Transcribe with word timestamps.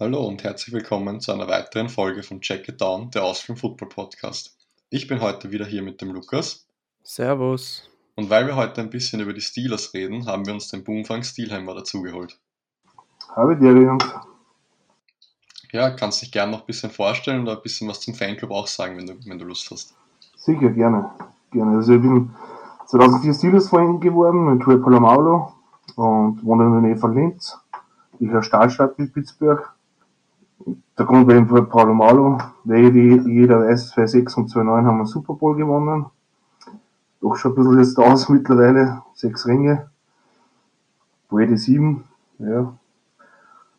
Hallo 0.00 0.26
und 0.26 0.44
herzlich 0.44 0.74
willkommen 0.74 1.20
zu 1.20 1.30
einer 1.30 1.46
weiteren 1.46 1.90
Folge 1.90 2.22
von 2.22 2.40
Check 2.40 2.66
It 2.70 2.80
Down, 2.80 3.10
der 3.10 3.22
Austrian 3.22 3.58
Football 3.58 3.90
Podcast. 3.90 4.56
Ich 4.88 5.06
bin 5.06 5.20
heute 5.20 5.50
wieder 5.50 5.66
hier 5.66 5.82
mit 5.82 6.00
dem 6.00 6.10
Lukas. 6.12 6.66
Servus. 7.02 7.86
Und 8.14 8.30
weil 8.30 8.46
wir 8.46 8.56
heute 8.56 8.80
ein 8.80 8.88
bisschen 8.88 9.20
über 9.20 9.34
die 9.34 9.42
Steelers 9.42 9.92
reden, 9.92 10.24
haben 10.24 10.46
wir 10.46 10.54
uns 10.54 10.68
den 10.68 10.84
Boomfang 10.84 11.22
Steelheimer 11.22 11.74
dazugeholt. 11.74 12.40
Hallo 13.36 13.54
dir, 13.54 13.72
Jungs. 13.72 14.06
Ja, 15.70 15.90
kannst 15.90 16.22
dich 16.22 16.32
gerne 16.32 16.52
noch 16.52 16.60
ein 16.60 16.66
bisschen 16.66 16.90
vorstellen 16.90 17.42
oder 17.42 17.58
ein 17.58 17.62
bisschen 17.62 17.86
was 17.86 18.00
zum 18.00 18.14
Fanclub 18.14 18.52
auch 18.52 18.68
sagen, 18.68 18.96
wenn 18.96 19.06
du, 19.06 19.16
wenn 19.26 19.38
du 19.38 19.44
Lust 19.44 19.70
hast. 19.70 19.94
Sicher, 20.34 20.70
gerne. 20.70 21.10
gerne. 21.50 21.76
Also 21.76 21.92
ich 21.92 22.00
bin 22.00 22.30
2004 22.86 23.34
Steelers-Fan 23.34 24.00
geworden 24.00 24.46
mit 24.46 24.62
Troy 24.62 24.78
Polamalu 24.78 25.42
und 25.96 26.42
wohne 26.42 26.64
in 26.64 26.72
der 26.72 26.80
Nähe 26.80 26.96
von 26.96 27.14
Linz. 27.14 27.54
Ich 28.18 28.30
habe 28.30 28.42
Stahlstadt 28.42 28.98
mit 28.98 29.12
Pittsburgh. 29.12 29.70
Der 31.00 31.06
Grund 31.06 31.26
war 31.26 31.34
eben 31.34 31.48
weil 31.48 32.94
jeder 33.26 33.60
weiß, 33.60 33.92
2006 33.92 34.36
und 34.36 34.50
2009 34.50 34.84
haben 34.86 34.98
wir 34.98 35.06
Super 35.06 35.32
Bowl 35.32 35.56
gewonnen. 35.56 36.04
Doch 37.22 37.36
schon 37.36 37.52
ein 37.52 37.54
bisschen 37.54 37.78
jetzt 37.78 37.98
aus 37.98 38.28
mittlerweile, 38.28 39.00
sechs 39.14 39.46
Ringe. 39.46 39.88
Brady 41.30 41.56
sieben, 41.56 42.04
ja. 42.38 42.74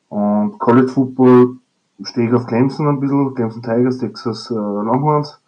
Und 0.09 0.57
College 0.57 0.88
Football 0.88 1.57
stehe 2.02 2.27
ich 2.27 2.34
auf 2.34 2.47
Clemson 2.47 2.88
ein 2.88 2.99
bisschen, 2.99 3.35
Clemson 3.35 3.61
Tigers, 3.61 3.99
Texas 3.99 4.49
äh, 4.49 4.55
Longhorns. 4.55 5.39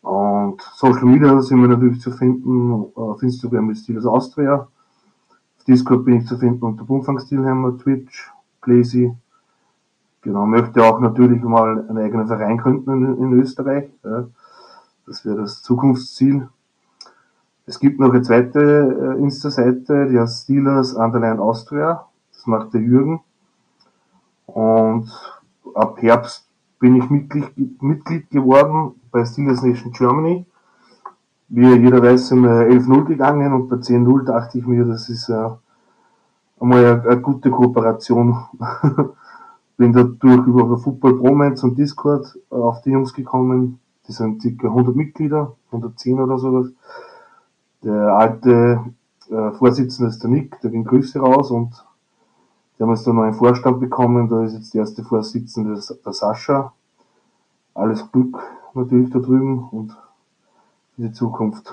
Und 0.00 0.62
Social 0.76 1.04
Media 1.04 1.42
sind 1.42 1.60
wir 1.60 1.68
natürlich 1.68 2.00
zu 2.00 2.10
finden 2.10 2.86
auf 2.94 3.22
Instagram 3.22 3.66
mit 3.66 3.76
Steelers 3.76 4.06
Austria. 4.06 4.66
Auf 5.58 5.64
Discord 5.66 6.06
bin 6.06 6.22
ich 6.22 6.26
zu 6.26 6.38
finden 6.38 6.64
unter 6.64 6.84
Bumfang 6.84 7.20
Steelhammer, 7.20 7.76
Twitch, 7.76 8.32
Blazy. 8.62 9.14
Genau, 10.22 10.46
möchte 10.46 10.84
auch 10.84 11.00
natürlich 11.00 11.42
mal 11.42 11.86
einen 11.88 11.98
eigenen 11.98 12.26
Verein 12.26 12.58
gründen 12.58 12.90
in, 12.90 13.18
in 13.18 13.32
Österreich. 13.40 13.88
Ja. 14.04 14.26
Das 15.06 15.24
wäre 15.24 15.36
das 15.36 15.62
Zukunftsziel. 15.62 16.48
Es 17.66 17.78
gibt 17.78 18.00
noch 18.00 18.10
eine 18.10 18.22
zweite 18.22 18.60
äh, 18.60 19.22
Insta-Seite, 19.22 20.08
die 20.10 20.18
heißt 20.18 20.44
Steelers 20.44 20.94
Underline 20.94 21.40
Austria. 21.40 22.06
Das 22.32 22.46
macht 22.46 22.74
der 22.74 22.80
Jürgen. 22.80 23.20
Und 24.46 25.10
ab 25.74 26.00
Herbst 26.00 26.48
bin 26.80 26.96
ich 26.96 27.08
Mitglied, 27.10 27.82
Mitglied 27.82 28.30
geworden 28.30 29.00
bei 29.12 29.24
Steelers 29.24 29.62
Nation 29.62 29.92
Germany. 29.92 30.46
Wie 31.48 31.74
jeder 31.74 32.02
weiß, 32.02 32.28
sind 32.28 32.42
wir 32.42 32.68
11-0 32.68 33.04
gegangen 33.04 33.52
und 33.52 33.68
bei 33.68 33.76
10-0 33.76 34.24
dachte 34.24 34.58
ich 34.58 34.66
mir, 34.66 34.84
das 34.84 35.08
ist 35.08 35.28
äh, 35.28 35.48
einmal 36.60 36.84
eine, 36.84 37.02
eine 37.02 37.20
gute 37.20 37.50
Kooperation. 37.50 38.36
bin 39.78 39.92
dadurch 39.92 40.46
über 40.46 40.76
Football 40.76 41.14
Bromance 41.14 41.64
und 41.64 41.78
Discord 41.78 42.36
auf 42.50 42.82
die 42.82 42.90
Jungs 42.90 43.14
gekommen. 43.14 43.80
Die 44.06 44.12
sind 44.12 44.42
ca. 44.42 44.66
100 44.66 44.94
Mitglieder, 44.94 45.56
110 45.66 46.20
oder 46.20 46.38
sowas. 46.38 46.70
Der 47.84 48.14
alte 48.14 48.84
äh, 49.30 49.52
Vorsitzende 49.52 50.10
ist 50.10 50.22
der 50.22 50.30
Nick, 50.30 50.60
der 50.60 50.70
ging 50.70 50.84
Grüße 50.84 51.20
raus 51.20 51.50
und 51.52 51.84
die 52.76 52.82
haben 52.82 52.90
jetzt 52.90 53.06
einen 53.06 53.16
neuen 53.16 53.34
Vorstand 53.34 53.80
bekommen, 53.80 54.28
da 54.28 54.44
ist 54.44 54.54
jetzt 54.54 54.74
die 54.74 54.78
erste 54.78 55.04
Vorsitzende 55.04 55.74
der 55.74 56.12
Sascha. 56.12 56.72
Alles 57.74 58.10
Glück 58.10 58.36
natürlich 58.74 59.10
da 59.10 59.20
drüben 59.20 59.68
und 59.68 59.92
für 60.96 61.02
die 61.02 61.12
Zukunft. 61.12 61.70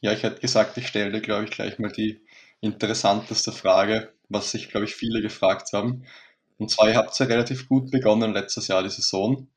Ja, 0.00 0.12
ich 0.12 0.22
hätte 0.24 0.40
gesagt, 0.40 0.76
ich 0.76 0.88
stelle 0.88 1.20
glaube 1.20 1.44
ich, 1.44 1.50
gleich 1.50 1.78
mal 1.78 1.92
die 1.92 2.20
interessanteste 2.60 3.52
Frage, 3.52 4.10
was 4.30 4.50
sich, 4.50 4.70
glaube 4.70 4.86
ich, 4.86 4.94
viele 4.94 5.20
gefragt 5.20 5.74
haben. 5.74 6.04
Und 6.58 6.70
zwar, 6.70 6.88
ihr 6.88 6.96
habt 6.96 7.18
ja 7.18 7.26
relativ 7.26 7.68
gut 7.68 7.90
begonnen 7.90 8.32
letztes 8.32 8.68
Jahr 8.68 8.82
die 8.82 8.90
Saison. 8.90 9.48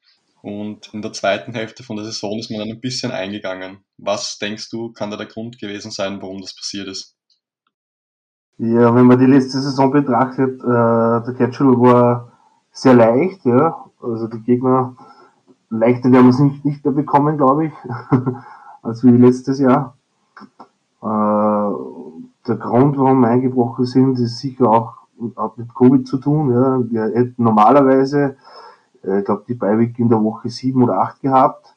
Und 0.41 0.93
in 0.93 1.01
der 1.01 1.13
zweiten 1.13 1.53
Hälfte 1.53 1.83
von 1.83 1.95
der 1.95 2.05
Saison 2.05 2.37
ist 2.37 2.51
man 2.51 2.59
dann 2.59 2.69
ein 2.69 2.81
bisschen 2.81 3.11
eingegangen. 3.11 3.77
Was 3.97 4.39
denkst 4.39 4.69
du, 4.69 4.91
kann 4.91 5.09
da 5.09 5.15
der 5.15 5.27
Grund 5.27 5.57
gewesen 5.57 5.91
sein, 5.91 6.21
warum 6.21 6.41
das 6.41 6.55
passiert 6.55 6.87
ist? 6.89 7.15
Ja, 8.57 8.93
wenn 8.93 9.05
man 9.05 9.19
die 9.19 9.25
letzte 9.25 9.61
Saison 9.61 9.91
betrachtet, 9.91 10.61
äh, 10.61 10.65
der 10.65 11.33
Catchall 11.37 11.79
war 11.79 12.33
sehr 12.71 12.93
leicht, 12.93 13.45
ja. 13.45 13.85
Also 14.01 14.27
die 14.27 14.41
Gegner 14.41 14.97
leichter 15.69 16.11
werden 16.11 16.29
es 16.29 16.39
nicht, 16.39 16.65
nicht 16.65 16.83
mehr 16.83 16.93
bekommen, 16.93 17.37
glaube 17.37 17.67
ich, 17.67 17.73
als 18.81 19.03
wie 19.03 19.11
letztes 19.11 19.59
Jahr. 19.59 19.97
Äh, 21.01 21.05
der 22.47 22.57
Grund, 22.57 22.97
warum 22.97 23.21
wir 23.21 23.29
eingebrochen 23.29 23.85
sind, 23.85 24.19
ist 24.19 24.39
sicher 24.39 24.69
auch 24.69 25.03
hat 25.37 25.57
mit 25.57 25.73
Covid 25.73 26.07
zu 26.07 26.17
tun. 26.17 26.51
Ja. 26.51 26.79
Wir 26.89 27.03
hätten 27.15 27.43
normalerweise, 27.43 28.35
äh, 29.03 29.19
ich 29.19 29.25
glaube, 29.25 29.43
die 29.47 29.53
Beiweg 29.53 29.97
in 29.99 30.09
der 30.09 30.23
Woche 30.23 30.49
sieben 30.49 30.83
oder 30.83 30.99
acht 30.99 31.21
gehabt. 31.21 31.75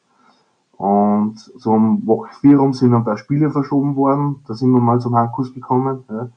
Und 0.77 1.37
so 1.37 1.71
um 1.71 2.05
Woche 2.05 2.29
vier 2.39 2.59
rum 2.59 2.73
sind 2.73 2.93
ein 2.93 3.03
paar 3.03 3.17
Spiele 3.17 3.49
verschoben 3.49 3.95
worden. 3.95 4.43
Da 4.47 4.53
sind 4.53 4.71
wir 4.71 4.79
mal 4.79 4.99
zum 4.99 5.15
Handkuss 5.15 5.53
gekommen. 5.53 6.03
Ja. 6.09 6.29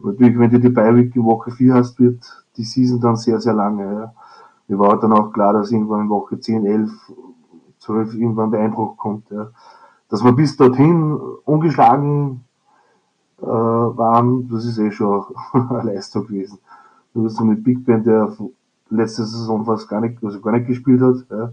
Natürlich, 0.00 0.38
wenn 0.38 0.50
du 0.50 0.60
die 0.60 0.68
Beiweek 0.68 1.16
in 1.16 1.24
Woche 1.24 1.50
4 1.50 1.74
hast, 1.74 1.98
wird 1.98 2.44
die 2.56 2.64
Season 2.64 3.00
dann 3.00 3.16
sehr, 3.16 3.40
sehr 3.40 3.54
lange. 3.54 3.84
Ja. 3.84 4.14
Mir 4.68 4.78
war 4.78 4.98
dann 4.98 5.12
auch 5.12 5.32
klar, 5.32 5.52
dass 5.52 5.70
irgendwann 5.70 6.02
in 6.02 6.08
Woche 6.10 6.38
10, 6.38 6.66
11, 6.66 6.90
12 7.78 8.14
irgendwann 8.14 8.50
der 8.50 8.60
Einbruch 8.60 8.96
kommt. 8.98 9.30
Ja. 9.30 9.48
Dass 10.10 10.22
wir 10.22 10.32
bis 10.32 10.56
dorthin 10.56 11.14
ungeschlagen 11.44 12.43
äh, 13.44 13.98
waren, 13.98 14.48
das 14.48 14.64
ist 14.64 14.78
eh 14.78 14.90
schon 14.90 15.24
eine 15.52 15.94
Leistung 15.94 16.26
gewesen. 16.26 16.58
Du 17.12 17.24
hast 17.24 17.36
so 17.36 17.44
mit 17.44 17.62
Big 17.62 17.84
Ben, 17.84 18.02
der 18.02 18.36
letzte 18.90 19.24
Saison 19.24 19.64
fast 19.64 19.88
gar 19.88 20.00
nicht, 20.00 20.22
also 20.22 20.40
gar 20.40 20.52
nicht 20.52 20.66
gespielt 20.66 21.00
hat. 21.00 21.24
Ja. 21.30 21.50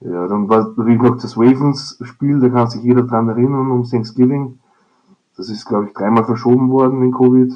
Ja, 0.00 0.26
dann 0.26 0.48
war 0.48 0.68
natürlich 0.68 1.00
noch 1.00 1.16
das 1.16 1.36
Ravens-Spiel, 1.36 2.40
da 2.40 2.48
kann 2.48 2.68
sich 2.68 2.82
jeder 2.82 3.02
dran 3.02 3.28
erinnern, 3.28 3.70
um 3.70 3.84
Thanksgiving 3.84 4.58
das 5.36 5.48
ist, 5.48 5.64
glaube 5.64 5.86
ich, 5.86 5.92
dreimal 5.92 6.24
verschoben 6.24 6.70
worden 6.70 7.02
in 7.02 7.12
Covid. 7.12 7.52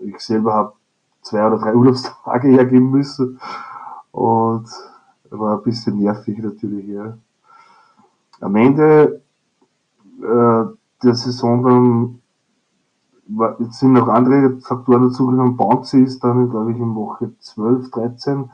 Ich 0.00 0.18
selber 0.20 0.54
habe 0.54 0.72
zwei 1.22 1.46
oder 1.46 1.58
drei 1.58 1.74
Urlaubstage 1.76 2.48
hergeben 2.48 2.90
müssen. 2.90 3.38
Und 4.12 4.66
war 5.30 5.58
ein 5.58 5.62
bisschen 5.62 5.98
nervig 5.98 6.38
natürlich, 6.38 6.88
ja. 6.88 7.16
Am 8.40 8.56
Ende 8.56 9.22
äh, 10.20 10.64
der 11.02 11.14
Saison 11.14 11.62
dann 11.62 12.19
jetzt 13.58 13.78
sind 13.78 13.92
noch 13.92 14.08
andere 14.08 14.58
Faktoren 14.60 15.02
dazugekommen. 15.02 15.56
Bouncy 15.56 16.02
ist 16.02 16.22
dann, 16.24 16.50
glaube 16.50 16.72
ich, 16.72 16.78
in 16.78 16.94
Woche 16.94 17.32
12, 17.38 17.90
13 17.90 18.50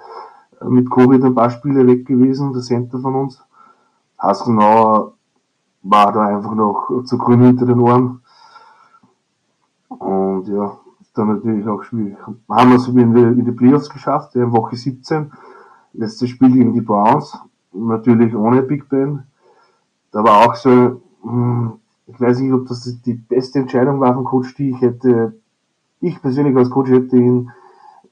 äh, 0.61 0.65
mit 0.67 0.91
Covid 0.91 1.25
ein 1.25 1.35
paar 1.35 1.51
Spiele 1.51 1.87
weg 1.87 2.07
gewesen, 2.07 2.53
der 2.53 2.63
Center 2.63 2.99
von 2.99 3.15
uns. 3.15 3.43
Hasselnauer 4.19 5.13
war 5.83 6.13
da 6.13 6.27
einfach 6.27 6.55
noch 6.55 7.05
zu 7.05 7.19
grün 7.19 7.43
hinter 7.43 7.67
den 7.67 7.81
Ohren. 7.81 8.21
Und 9.89 10.49
ja, 10.49 10.79
dann 11.17 11.29
natürlich 11.29 11.67
auch 11.67 11.83
schwierig. 11.83 12.17
Haben 12.49 12.71
wir 12.71 12.77
es 12.77 12.89
in 12.89 13.15
die, 13.15 13.21
in 13.21 13.45
die 13.45 13.53
Playoffs 13.53 13.91
geschafft, 13.91 14.35
in 14.35 14.53
Woche 14.53 14.77
17. 14.77 15.33
Letztes 15.93 16.31
Spiel 16.31 16.51
gegen 16.51 16.73
die 16.73 16.81
Browns. 16.81 17.39
Natürlich 17.73 18.35
ohne 18.35 18.63
Big 18.63 18.89
Ben. 18.89 19.25
Da 20.13 20.25
war 20.25 20.47
auch 20.47 20.55
so, 20.55 21.01
hm, 21.23 21.81
ich 22.07 22.21
weiß 22.21 22.41
nicht, 22.41 22.53
ob 22.53 22.67
das 22.69 22.85
die 23.05 23.15
beste 23.15 23.59
Entscheidung 23.59 24.01
war 24.01 24.15
von 24.15 24.25
Coach 24.25 24.55
D. 24.55 24.71
Ich 24.71 24.81
hätte, 24.81 25.35
ich 26.01 26.21
persönlich 26.23 26.57
als 26.57 26.71
Coach 26.71 26.91
hätte 26.91 27.17
ihn 27.17 27.51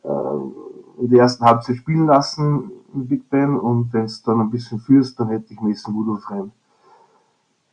äh, 0.03 1.03
in 1.03 1.11
der 1.11 1.21
ersten 1.21 1.45
Halbzeit 1.45 1.77
spielen 1.77 2.07
lassen, 2.07 2.71
Big 2.93 3.29
Ben, 3.29 3.59
und 3.59 3.93
wenn 3.93 4.05
es 4.05 4.23
dann 4.23 4.41
ein 4.41 4.51
bisschen 4.51 4.79
führst, 4.79 5.19
dann 5.19 5.29
hätte 5.29 5.53
ich 5.53 5.61
Mason 5.61 5.95
Rudolph 5.95 6.31
rein, 6.31 6.53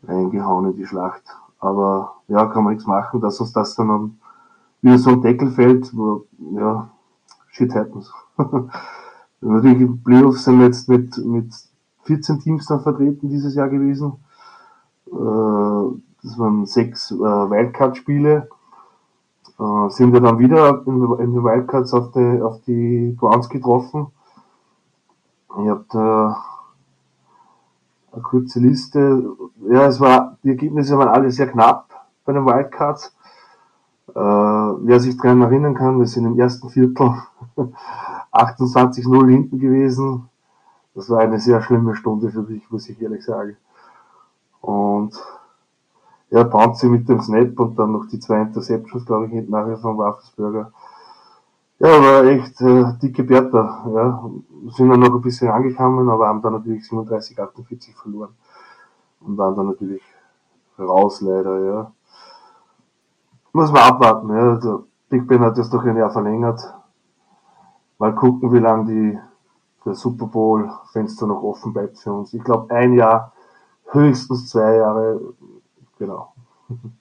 reingehauen 0.04 0.72
in 0.72 0.76
die 0.76 0.86
Schlacht. 0.86 1.24
Aber 1.60 2.16
ja, 2.28 2.46
kann 2.48 2.64
man 2.64 2.74
nichts 2.74 2.88
machen, 2.88 3.22
dass 3.22 3.40
uns 3.40 3.54
das 3.54 3.76
dann 3.76 4.18
wieder 4.82 4.98
so 4.98 5.12
ein 5.12 5.22
Deckel 5.22 5.52
fällt, 5.52 5.96
wo, 5.96 6.26
ja, 6.56 6.90
shit 7.50 7.74
happens. 7.76 8.12
Natürlich, 9.42 9.78
die 9.78 9.86
Playoffs 9.86 10.44
sind 10.44 10.62
jetzt 10.62 10.90
mit, 10.90 11.18
mit 11.18 11.54
14 12.04 12.40
Teams 12.40 12.66
dann 12.66 12.82
vertreten 12.82 13.30
dieses 13.30 13.54
Jahr 13.54 13.70
gewesen. 13.70 14.14
Äh, 15.08 16.02
das 16.24 16.38
waren 16.38 16.66
sechs 16.66 17.12
äh, 17.12 17.16
Wildcard-Spiele. 17.16 18.50
Äh, 19.60 19.90
sind 19.90 20.14
wir 20.14 20.22
dann 20.22 20.40
wieder 20.40 20.84
in, 20.86 21.04
in 21.20 21.34
den 21.34 21.44
Wildcards 21.44 21.94
auf 21.94 22.12
die, 22.12 22.42
auf 22.42 22.62
die 22.66 23.16
Browns 23.20 23.50
getroffen. 23.50 24.08
Ich 25.62 25.70
habe 25.70 25.86
da 25.90 26.44
eine 28.12 28.22
kurze 28.22 28.60
Liste. 28.60 29.24
Ja, 29.70 29.88
es 29.88 30.00
war, 30.00 30.38
die 30.44 30.50
Ergebnisse 30.50 30.98
waren 30.98 31.10
alle 31.10 31.32
sehr 31.32 31.48
knapp 31.48 31.90
bei 32.26 32.34
den 32.34 32.46
Wildcards. 32.46 33.16
Äh, 34.10 34.20
wer 34.20 35.00
sich 35.00 35.18
daran 35.18 35.42
erinnern 35.42 35.74
kann, 35.74 36.00
wir 36.00 36.08
sind 36.08 36.26
im 36.26 36.40
ersten 36.40 36.70
Viertel 36.70 37.14
28-0 38.32 39.30
hinten 39.30 39.60
gewesen. 39.60 40.30
Das 40.94 41.10
war 41.10 41.20
eine 41.20 41.40
sehr 41.40 41.62
schlimme 41.62 41.96
Stunde 41.96 42.30
für 42.30 42.42
mich, 42.42 42.70
muss 42.70 42.90
ich 42.90 43.02
ehrlich 43.02 43.24
sagen. 43.24 43.58
Und 44.60 45.14
ja, 46.32 46.44
Bouncy 46.44 46.88
mit 46.88 47.08
dem 47.10 47.22
Snap 47.22 47.60
und 47.60 47.78
dann 47.78 47.92
noch 47.92 48.08
die 48.08 48.20
zwei 48.20 48.42
Interceptions, 48.42 49.06
glaube 49.06 49.28
ich, 49.28 49.50
nachher 49.50 49.78
von 49.78 49.98
Waffelsberger. 49.98 50.72
Ja, 51.80 52.02
war 52.02 52.24
echt 52.24 52.62
äh, 52.62 52.94
dicke 53.02 53.24
Bertha. 53.24 53.86
Ja. 53.94 54.24
Sind 54.70 54.90
dann 54.90 55.00
noch 55.02 55.14
ein 55.14 55.22
bisschen 55.22 55.50
angekommen, 55.50 56.10
aber 56.10 56.28
haben 56.28 56.42
dann 56.42 56.54
natürlich 56.54 56.88
37, 56.88 57.38
48 57.38 57.96
verloren. 57.96 58.36
Und 59.20 59.38
waren 59.38 59.56
dann 59.56 59.68
natürlich 59.68 60.02
raus 60.80 61.22
leider, 61.22 61.60
ja. 61.60 61.92
Muss 63.52 63.72
man 63.72 63.82
abwarten, 63.82 64.30
ja. 64.30 64.56
Der 64.56 64.80
Big 65.10 65.28
Ben 65.28 65.42
hat 65.42 65.58
das 65.58 65.70
doch 65.70 65.84
ein 65.84 65.98
Jahr 65.98 66.12
verlängert. 66.12 66.62
Mal 67.98 68.16
gucken, 68.16 68.54
wie 68.54 68.60
lange 68.60 68.86
die, 68.86 69.20
der 69.86 69.96
Super 69.96 70.28
Bowl 70.28 70.72
Fenster 70.94 71.28
noch 71.28 71.44
offen 71.44 71.74
bleibt 71.74 71.98
für 71.98 72.14
uns. 72.14 72.34
Ich 72.34 72.44
glaube 72.44 72.74
ein 72.74 72.94
Jahr, 72.94 73.34
höchstens 73.92 74.50
zwei 74.50 74.76
Jahre, 74.76 75.20
genau. 76.02 76.34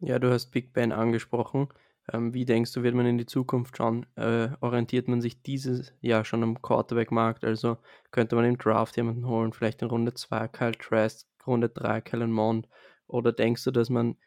Ja, 0.00 0.18
du 0.18 0.30
hast 0.30 0.50
Big 0.50 0.74
Ben 0.74 0.92
angesprochen. 0.92 1.68
Ähm, 2.12 2.34
wie 2.34 2.44
denkst 2.44 2.74
du, 2.74 2.82
wird 2.82 2.94
man 2.94 3.06
in 3.06 3.16
die 3.16 3.24
Zukunft 3.24 3.78
schauen? 3.78 4.04
Äh, 4.16 4.48
orientiert 4.60 5.08
man 5.08 5.22
sich 5.22 5.40
dieses 5.40 5.94
Jahr 6.02 6.26
schon 6.26 6.42
am 6.42 6.60
Quarterback-Markt? 6.60 7.42
Also 7.42 7.78
könnte 8.10 8.36
man 8.36 8.44
im 8.44 8.58
Draft 8.58 8.98
jemanden 8.98 9.26
holen, 9.26 9.54
vielleicht 9.54 9.80
in 9.80 9.88
Runde 9.88 10.12
2 10.12 10.48
Kyle 10.48 10.72
Trask, 10.72 11.26
Runde 11.46 11.70
3 11.70 12.02
Kellen 12.02 12.32
Mond? 12.32 12.68
Oder 13.06 13.32
denkst 13.32 13.64
du, 13.64 13.70
dass 13.70 13.88
man 13.88 14.18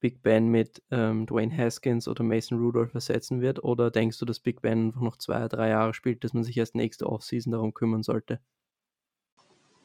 Big 0.00 0.22
Ben 0.22 0.48
mit 0.48 0.82
ähm, 0.90 1.24
Dwayne 1.24 1.56
Haskins 1.56 2.08
oder 2.08 2.24
Mason 2.24 2.58
Rudolph 2.58 2.92
ersetzen 2.92 3.40
wird? 3.40 3.64
Oder 3.64 3.90
denkst 3.90 4.18
du, 4.18 4.26
dass 4.26 4.38
Big 4.38 4.60
Ben 4.60 4.88
einfach 4.88 5.00
noch 5.00 5.16
zwei, 5.16 5.48
drei 5.48 5.70
Jahre 5.70 5.94
spielt, 5.94 6.24
dass 6.24 6.34
man 6.34 6.44
sich 6.44 6.58
erst 6.58 6.74
nächste 6.74 7.06
Offseason 7.06 7.52
darum 7.52 7.72
kümmern 7.72 8.02
sollte? 8.02 8.40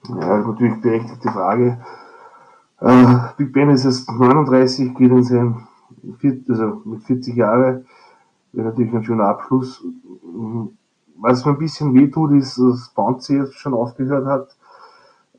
Ja, 0.09 0.39
natürlich 0.39 0.81
berechtigte 0.81 1.31
Frage. 1.31 1.81
Äh, 2.79 3.17
Big 3.37 3.53
Ben 3.53 3.69
ist 3.69 3.85
jetzt 3.85 4.09
39, 4.09 4.95
geht 4.95 5.11
in 5.11 5.23
sein 5.23 5.67
also 6.47 6.81
mit 6.85 7.03
40 7.03 7.35
Jahren 7.35 7.85
wäre 8.51 8.67
natürlich 8.67 8.93
ein 8.93 9.03
schöner 9.03 9.25
Abschluss. 9.25 9.83
Was 11.19 11.45
mir 11.45 11.53
ein 11.53 11.57
bisschen 11.57 11.93
wehtut, 11.93 12.31
ist, 12.31 12.57
dass 12.57 12.89
Bouncy 12.89 13.37
jetzt 13.37 13.55
schon 13.55 13.73
aufgehört 13.73 14.25
hat. 14.25 14.55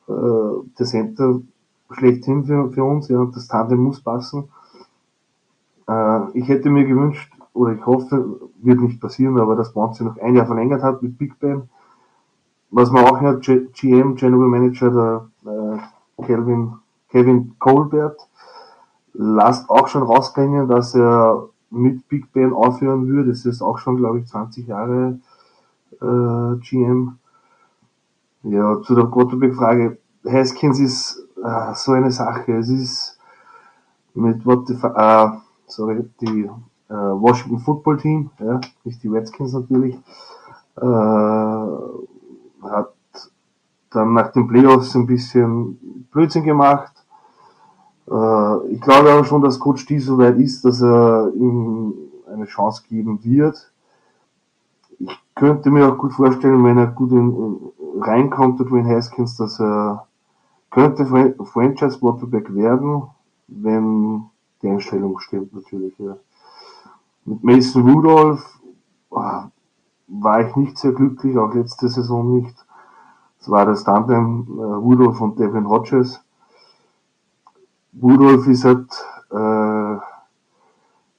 Äh, 0.09 0.67
der 0.79 0.87
Center 0.87 1.41
schlechthin 1.91 2.45
für, 2.45 2.71
für 2.71 2.85
uns, 2.85 3.09
ja, 3.09 3.25
das 3.27 3.49
Tandem 3.49 3.81
muss 3.81 4.01
passen. 4.01 4.49
Äh, 5.89 6.31
ich 6.39 6.49
hätte 6.49 6.71
mir 6.71 6.85
gewünscht, 6.85 7.33
oder 7.53 7.73
ich 7.73 7.87
hoffe, 7.87 8.41
wird 8.63 8.81
nicht 8.81 9.01
passieren, 9.01 9.39
aber 9.39 9.57
dass 9.57 9.73
Bouncy 9.73 10.05
noch 10.05 10.19
ein 10.19 10.35
Jahr 10.35 10.47
verlängert 10.47 10.83
hat 10.83 11.03
mit 11.03 11.19
Big 11.19 11.39
Ben. 11.39 11.69
Was 12.71 12.91
man 12.91 13.05
auch 13.05 13.21
hört, 13.21 13.43
GM, 13.43 14.17
General 14.17 14.49
Manager, 14.49 15.31
der 15.45 15.81
äh, 16.21 16.25
Kelvin, 16.25 16.75
Kevin 17.11 17.57
Colbert, 17.59 18.19
lasst 19.15 19.69
auch 19.71 19.89
schon 19.89 20.03
rausklingen, 20.03 20.69
dass 20.69 20.95
er 20.95 21.49
mit 21.71 22.09
Big 22.09 22.33
Ben 22.33 22.53
aufhören 22.53 23.07
würde. 23.09 23.31
Das 23.31 23.45
ist 23.45 23.63
auch 23.63 23.79
schon, 23.79 23.97
glaube 23.97 24.21
ich, 24.21 24.27
20 24.27 24.67
Jahre 24.67 25.19
äh, 26.01 26.57
GM. 26.61 27.19
Ja, 28.45 28.81
zu 28.83 28.95
der 28.95 29.07
Quarterback-Frage. 29.07 29.99
Haskins 30.25 30.79
ist 30.79 31.27
äh, 31.43 31.75
so 31.75 31.93
eine 31.93 32.11
Sache. 32.11 32.53
Es 32.57 32.69
ist 32.69 33.19
mit 34.15 34.45
what 34.47 34.67
the, 34.69 34.75
äh, 34.75 35.29
sorry, 35.67 36.09
die 36.21 36.51
äh, 36.89 36.95
Washington 36.95 37.59
Football 37.59 37.99
Team, 37.99 38.31
ja, 38.39 38.61
nicht 38.85 39.03
die 39.03 39.09
Redskins 39.09 39.53
natürlich, 39.53 39.97
äh, 40.77 40.81
hat 42.63 42.95
dann 43.91 44.15
nach 44.15 44.33
den 44.33 44.47
Playoffs 44.49 44.95
ein 44.95 45.07
bisschen 45.07 46.07
Blödsinn 46.11 46.45
gemacht, 46.45 46.93
äh, 48.11 48.67
ich 48.69 48.81
glaube 48.81 49.13
aber 49.13 49.25
schon, 49.25 49.43
dass 49.43 49.61
Coach 49.61 49.87
D 49.87 49.99
so 49.99 50.19
weit 50.19 50.39
ist, 50.39 50.65
dass 50.65 50.83
er 50.83 51.33
ihm 51.35 51.95
eine 52.33 52.47
Chance 52.47 52.83
geben 52.89 53.23
wird. 53.23 53.73
Ich 54.99 55.19
könnte 55.35 55.71
mir 55.71 55.89
auch 55.89 55.99
gut 55.99 56.13
vorstellen, 56.13 56.65
wenn 56.65 56.79
er 56.79 56.89
gut 56.89 57.13
in, 57.13 57.57
reinkommt, 58.01 58.59
der 58.59 58.67
Dwayne 58.67 58.97
Haskins, 58.97 59.37
dass 59.37 59.61
er 59.61 60.07
könnte 60.71 61.07
Franchise 61.07 61.99
Quarterback 61.99 62.55
werden, 62.55 63.05
wenn 63.47 64.25
die 64.63 64.69
Einstellung 64.69 65.19
stimmt 65.19 65.55
natürlich. 65.55 65.95
Ja. 65.99 66.17
Mit 67.25 67.45
Mason 67.45 67.89
Rudolph 67.89 68.61
oh, 69.11 69.43
war 70.09 70.41
ich 70.49 70.57
nicht 70.57 70.79
sehr 70.79 70.93
glücklich, 70.93 71.39
auch 71.39 71.55
letzte 71.55 71.89
Saison 71.89 72.35
nicht. 72.35 72.55
Es 73.41 73.49
war 73.49 73.67
das 73.67 73.85
Tandem 73.85 74.47
äh, 74.59 74.63
Rudolph 74.63 75.21
und 75.21 75.39
Devin 75.39 75.67
Rogers. 75.67 76.21
Rudolf 78.01 78.47
ist 78.47 78.65
halt, 78.65 78.89
äh, 79.31 79.97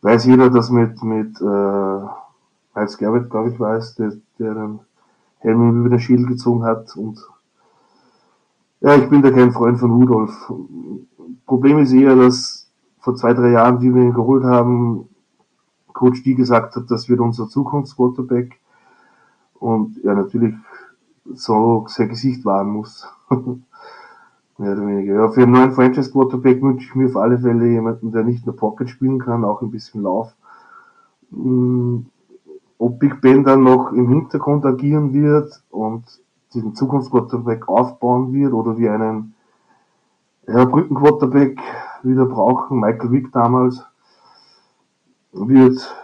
weiß 0.01 0.25
jeder, 0.25 0.49
dass 0.49 0.69
mit, 0.69 1.01
mit, 1.03 1.39
äh, 1.41 1.99
Heinz 2.75 2.97
Gerwit, 2.97 3.29
glaube 3.29 3.51
ich, 3.51 3.59
weiß, 3.59 3.95
der, 3.95 4.13
der 4.37 4.53
den 4.53 4.79
Helm 5.39 5.79
über 5.79 5.89
den 5.89 5.99
Schild 5.99 6.27
gezogen 6.27 6.63
hat 6.63 6.95
und, 6.95 7.19
ja, 8.81 8.95
ich 8.95 9.09
bin 9.09 9.21
da 9.21 9.31
kein 9.31 9.51
Freund 9.51 9.77
von 9.79 9.91
Rudolf. 9.91 10.53
Problem 11.45 11.79
ist 11.79 11.91
eher, 11.91 12.15
dass 12.15 12.69
vor 12.99 13.15
zwei, 13.15 13.33
drei 13.33 13.51
Jahren, 13.51 13.81
wie 13.81 13.93
wir 13.93 14.03
ihn 14.03 14.13
geholt 14.13 14.43
haben, 14.43 15.09
Coach 15.93 16.23
D 16.23 16.33
gesagt 16.33 16.75
hat, 16.75 16.89
das 16.89 17.09
wird 17.09 17.19
unser 17.19 17.49
Zukunftsquarterback 17.49 18.59
und 19.55 20.01
ja, 20.03 20.13
natürlich 20.13 20.55
so 21.33 21.85
sein 21.87 22.09
Gesicht 22.09 22.45
wahren 22.45 22.69
muss. 22.69 23.07
Mehr 24.57 24.73
oder 24.73 24.87
weniger. 24.87 25.15
Ja, 25.15 25.29
für 25.29 25.43
einen 25.43 25.53
neuen 25.53 25.71
Franchise 25.71 26.11
Quarterback 26.11 26.61
wünsche 26.61 26.85
ich 26.85 26.95
mir 26.95 27.07
auf 27.07 27.15
alle 27.15 27.39
Fälle 27.39 27.67
jemanden, 27.67 28.11
der 28.11 28.23
nicht 28.23 28.45
nur 28.45 28.55
Pocket 28.55 28.89
spielen 28.89 29.19
kann, 29.19 29.45
auch 29.45 29.61
ein 29.61 29.71
bisschen 29.71 30.03
Lauf. 30.03 30.35
Hm, 31.31 32.07
ob 32.77 32.99
Big 32.99 33.21
Ben 33.21 33.43
dann 33.43 33.63
noch 33.63 33.91
im 33.93 34.09
Hintergrund 34.09 34.65
agieren 34.65 35.13
wird 35.13 35.63
und 35.69 36.03
diesen 36.53 36.75
Zukunftsquarterback 36.75 37.69
aufbauen 37.69 38.33
wird 38.33 38.53
oder 38.53 38.77
wie 38.77 38.89
einen 38.89 39.33
ja, 40.47 40.65
Brückenquarterback 40.65 41.59
wieder 42.03 42.25
brauchen, 42.25 42.79
Michael 42.79 43.11
Wick 43.11 43.31
damals, 43.31 43.85
wird 45.31 45.95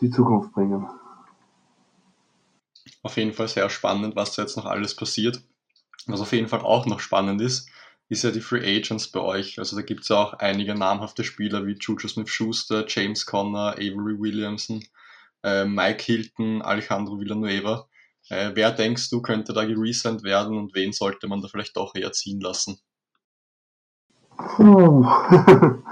die 0.00 0.10
Zukunft 0.10 0.52
bringen. 0.52 0.86
Auf 3.04 3.18
jeden 3.18 3.34
Fall 3.34 3.48
sehr 3.48 3.68
spannend, 3.68 4.16
was 4.16 4.34
da 4.34 4.42
jetzt 4.42 4.56
noch 4.56 4.64
alles 4.64 4.96
passiert. 4.96 5.42
Was 6.06 6.22
auf 6.22 6.32
jeden 6.32 6.48
Fall 6.48 6.60
auch 6.60 6.86
noch 6.86 7.00
spannend 7.00 7.42
ist, 7.42 7.68
ist 8.08 8.24
ja 8.24 8.30
die 8.30 8.40
Free 8.40 8.64
Agents 8.78 9.08
bei 9.08 9.20
euch. 9.20 9.58
Also 9.58 9.76
da 9.76 9.82
gibt 9.82 10.02
es 10.02 10.08
ja 10.08 10.16
auch 10.16 10.32
einige 10.34 10.74
namhafte 10.74 11.22
Spieler 11.22 11.66
wie 11.66 11.76
Juju 11.78 12.08
Smith-Schuster, 12.08 12.86
James 12.88 13.26
Conner, 13.26 13.72
Avery 13.72 14.18
Williamson, 14.18 14.82
äh, 15.42 15.66
Mike 15.66 16.02
Hilton, 16.02 16.62
Alejandro 16.62 17.20
Villanueva. 17.20 17.86
Äh, 18.30 18.52
wer 18.54 18.72
denkst 18.72 19.10
du, 19.10 19.20
könnte 19.20 19.52
da 19.52 19.66
geresendt 19.66 20.22
werden 20.22 20.56
und 20.56 20.74
wen 20.74 20.92
sollte 20.92 21.28
man 21.28 21.42
da 21.42 21.48
vielleicht 21.48 21.76
doch 21.76 21.94
eher 21.94 22.12
ziehen 22.12 22.40
lassen? 22.40 22.78
Puh. 24.38 25.06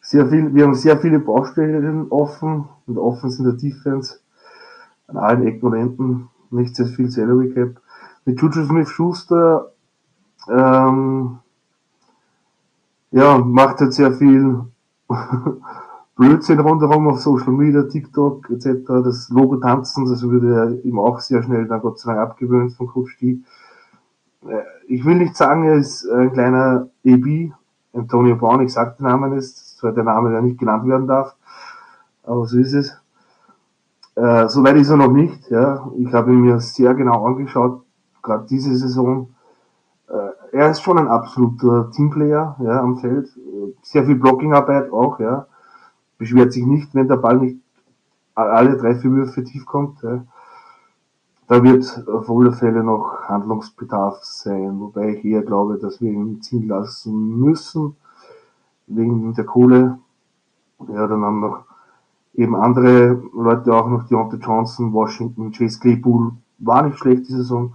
sehr 0.00 0.28
viel, 0.28 0.52
wir 0.52 0.64
haben 0.64 0.74
sehr 0.74 0.98
viele 0.98 1.20
Baustellen 1.20 2.08
offen 2.10 2.68
und 2.86 2.98
offen 2.98 3.30
sind 3.30 3.44
der 3.44 3.54
Defense 3.54 4.18
an 5.06 5.18
allen 5.18 5.46
Ecken 5.46 5.66
und 5.66 5.74
Enden. 5.74 6.30
Nicht 6.50 6.76
sehr 6.76 6.86
viel 6.86 7.10
Salary 7.10 7.52
Cap. 7.52 7.80
Mit 8.24 8.40
Juju 8.40 8.64
Smith-Schuster 8.64 9.72
ähm, 10.48 11.38
ja, 13.10 13.38
macht 13.38 13.80
halt 13.80 13.92
sehr 13.92 14.12
viel 14.12 14.64
Blödsinn 16.16 16.60
rundherum 16.60 17.08
auf 17.08 17.20
Social 17.20 17.52
Media, 17.52 17.82
TikTok 17.84 18.50
etc. 18.50 18.86
Das 19.04 19.28
Logo 19.30 19.56
tanzen, 19.56 20.06
das 20.06 20.22
würde 20.22 20.54
er 20.54 20.84
ihm 20.84 20.98
auch 20.98 21.20
sehr 21.20 21.42
schnell 21.42 21.66
dann 21.66 21.80
Gott 21.80 21.98
sei 21.98 22.12
Dank 22.12 22.30
abgewöhnt 22.30 22.72
von 22.72 22.88
Coach 22.88 23.16
D. 23.18 23.38
Äh, 24.46 24.62
ich 24.86 25.04
will 25.04 25.16
nicht 25.16 25.36
sagen, 25.36 25.64
er 25.64 25.76
ist 25.76 26.08
ein 26.08 26.32
kleiner 26.32 26.88
EB, 27.04 27.52
Antonio 27.92 28.36
Brown, 28.36 28.62
ich 28.62 28.72
sag 28.72 28.96
den 28.96 29.06
Namen 29.06 29.32
ist, 29.32 29.78
zwar 29.78 29.92
der 29.92 30.04
Name, 30.04 30.30
der 30.30 30.42
nicht 30.42 30.58
genannt 30.58 30.86
werden 30.86 31.06
darf, 31.06 31.36
aber 32.24 32.46
so 32.46 32.58
ist 32.58 32.74
es. 32.74 32.96
Äh, 34.18 34.48
Soweit 34.48 34.76
ist 34.76 34.90
er 34.90 34.96
noch 34.96 35.12
nicht, 35.12 35.50
ja. 35.50 35.90
Ich 35.96 36.12
habe 36.12 36.32
ihn 36.32 36.40
mir 36.40 36.60
sehr 36.60 36.94
genau 36.94 37.24
angeschaut, 37.24 37.82
gerade 38.22 38.46
diese 38.46 38.74
Saison 38.76 39.28
er 40.52 40.70
ist 40.70 40.82
schon 40.82 40.98
ein 40.98 41.08
absoluter 41.08 41.90
Teamplayer 41.90 42.56
ja, 42.60 42.80
am 42.80 42.98
Feld. 42.98 43.28
Sehr 43.82 44.04
viel 44.04 44.16
Blockingarbeit 44.16 44.92
auch, 44.92 45.20
ja. 45.20 45.46
Beschwert 46.16 46.52
sich 46.52 46.64
nicht, 46.64 46.94
wenn 46.94 47.08
der 47.08 47.16
Ball 47.16 47.38
nicht 47.38 47.60
alle 48.34 48.76
drei, 48.76 48.94
vier 48.94 49.10
Würfe 49.12 49.44
tief 49.44 49.66
kommt. 49.66 50.02
Ja. 50.02 50.24
Da 51.48 51.62
wird 51.62 52.06
auf 52.08 52.30
alle 52.30 52.52
Fälle 52.52 52.84
noch 52.84 53.22
Handlungsbedarf 53.22 54.22
sein, 54.22 54.80
wobei 54.80 55.14
ich 55.14 55.24
eher 55.24 55.42
glaube, 55.42 55.78
dass 55.78 56.00
wir 56.00 56.10
ihn 56.10 56.42
ziehen 56.42 56.68
lassen 56.68 57.38
müssen, 57.40 57.96
wegen 58.86 59.34
der 59.34 59.44
Kohle. 59.44 59.98
Ja, 60.88 61.06
dann 61.06 61.24
haben 61.24 61.40
noch 61.40 61.64
eben 62.34 62.54
andere 62.56 63.22
Leute 63.34 63.74
auch 63.74 63.88
noch, 63.88 64.06
Deontay 64.06 64.38
Johnson, 64.38 64.92
Washington, 64.92 65.52
Chase 65.52 65.80
Claypool, 65.80 66.32
war 66.58 66.82
nicht 66.82 66.98
schlecht 66.98 67.28
die 67.28 67.32
Saison. 67.32 67.74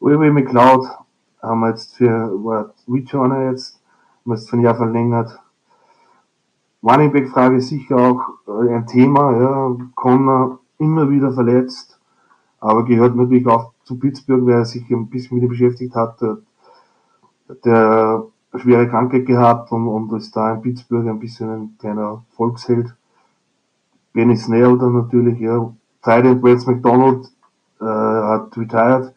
Ulrich 0.00 0.32
McLeod 0.32 0.86
haben 1.40 1.60
wir 1.60 1.70
jetzt 1.70 1.96
für 1.96 2.32
war 2.44 2.72
Returner 2.88 3.50
jetzt, 3.50 3.80
haben 4.24 4.32
wir 4.32 4.34
jetzt 4.36 4.50
für 4.50 4.56
ein 4.56 4.62
Jahr 4.62 4.74
verlängert. 4.74 5.38
Running 6.82 7.12
Back 7.12 7.28
Frage 7.28 7.56
ist 7.56 7.68
sicher 7.68 7.96
auch 7.96 8.20
äh, 8.48 8.74
ein 8.74 8.86
Thema, 8.86 9.40
ja. 9.40 9.76
Connor 9.94 10.58
immer 10.78 11.08
wieder 11.08 11.32
verletzt, 11.32 12.00
aber 12.58 12.84
gehört 12.84 13.14
natürlich 13.14 13.46
auch 13.46 13.72
zu 13.84 13.98
Pittsburgh, 13.98 14.46
wer 14.46 14.64
sich 14.64 14.90
ein 14.90 15.08
bisschen 15.08 15.36
mit 15.36 15.44
ihm 15.44 15.50
beschäftigt 15.50 15.94
hat, 15.94 16.20
der, 16.20 16.38
der 17.64 18.24
schwere 18.56 18.88
Krankheit 18.88 19.26
gehabt 19.26 19.70
und, 19.70 19.86
und 19.86 20.12
ist 20.14 20.34
da 20.34 20.54
in 20.54 20.62
Pittsburgh 20.62 21.08
ein 21.08 21.20
bisschen 21.20 21.50
ein 21.50 21.76
kleiner 21.78 22.24
Volksheld. 22.30 22.94
Benny 24.12 24.36
Snell 24.36 24.78
dann 24.78 24.94
natürlich, 24.94 25.38
ja. 25.40 25.72
Titan 26.02 26.42
Wes 26.42 26.66
McDonald 26.66 27.26
äh, 27.80 27.84
hat 27.84 28.56
retired. 28.56 29.14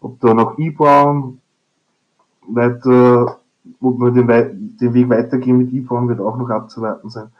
Ob 0.00 0.20
da 0.20 0.32
noch 0.34 0.58
E-Brown 0.58 1.40
weiter, 2.46 3.40
ob 3.80 3.98
wir 3.98 4.12
den, 4.12 4.76
den 4.76 4.94
Weg 4.94 5.08
weitergehen 5.08 5.58
mit 5.58 5.72
E-Brown 5.72 6.08
wird 6.08 6.20
auch 6.20 6.36
noch 6.36 6.48
abzuwarten 6.50 7.10
sein. 7.10 7.30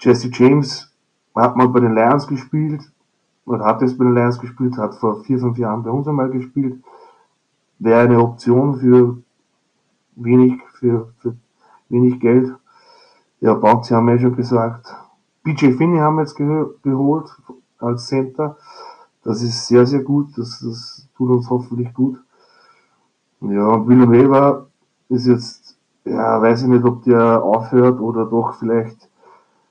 Jesse 0.00 0.28
James 0.32 0.92
hat 1.34 1.56
mal 1.56 1.68
bei 1.68 1.80
den 1.80 1.94
Lions 1.94 2.26
gespielt, 2.26 2.82
oder 3.46 3.64
hat 3.64 3.82
jetzt 3.82 3.98
bei 3.98 4.04
den 4.04 4.14
Lions 4.14 4.38
gespielt, 4.38 4.76
hat 4.78 4.94
vor 4.96 5.22
vier, 5.24 5.38
fünf 5.38 5.58
Jahren 5.58 5.82
bei 5.82 5.90
uns 5.90 6.08
einmal 6.08 6.30
gespielt. 6.30 6.82
Wäre 7.78 8.00
eine 8.00 8.20
Option 8.20 8.76
für 8.76 9.18
wenig, 10.16 10.60
für, 10.78 11.12
für 11.18 11.36
wenig 11.88 12.20
Geld. 12.20 12.54
Ja, 13.40 13.54
Bounty 13.54 13.94
haben 13.94 14.06
wir 14.06 14.14
ja 14.14 14.20
schon 14.20 14.36
gesagt. 14.36 14.86
BJ 15.44 15.72
Finney 15.76 15.98
haben 15.98 16.16
wir 16.16 16.22
jetzt 16.22 16.36
geholt 16.36 17.30
als 17.78 18.06
Center. 18.06 18.56
Das 19.22 19.42
ist 19.42 19.66
sehr, 19.66 19.86
sehr 19.86 20.00
gut. 20.00 20.28
Das, 20.36 20.60
das 20.60 21.06
tut 21.16 21.30
uns 21.30 21.50
hoffentlich 21.50 21.92
gut. 21.92 22.18
Ja, 23.40 23.86
Weber 23.86 24.66
ist 25.10 25.26
jetzt, 25.26 25.76
ja, 26.04 26.40
weiß 26.40 26.62
ich 26.62 26.68
nicht, 26.68 26.84
ob 26.84 27.04
der 27.04 27.42
aufhört 27.42 28.00
oder 28.00 28.24
doch 28.24 28.54
vielleicht 28.54 29.08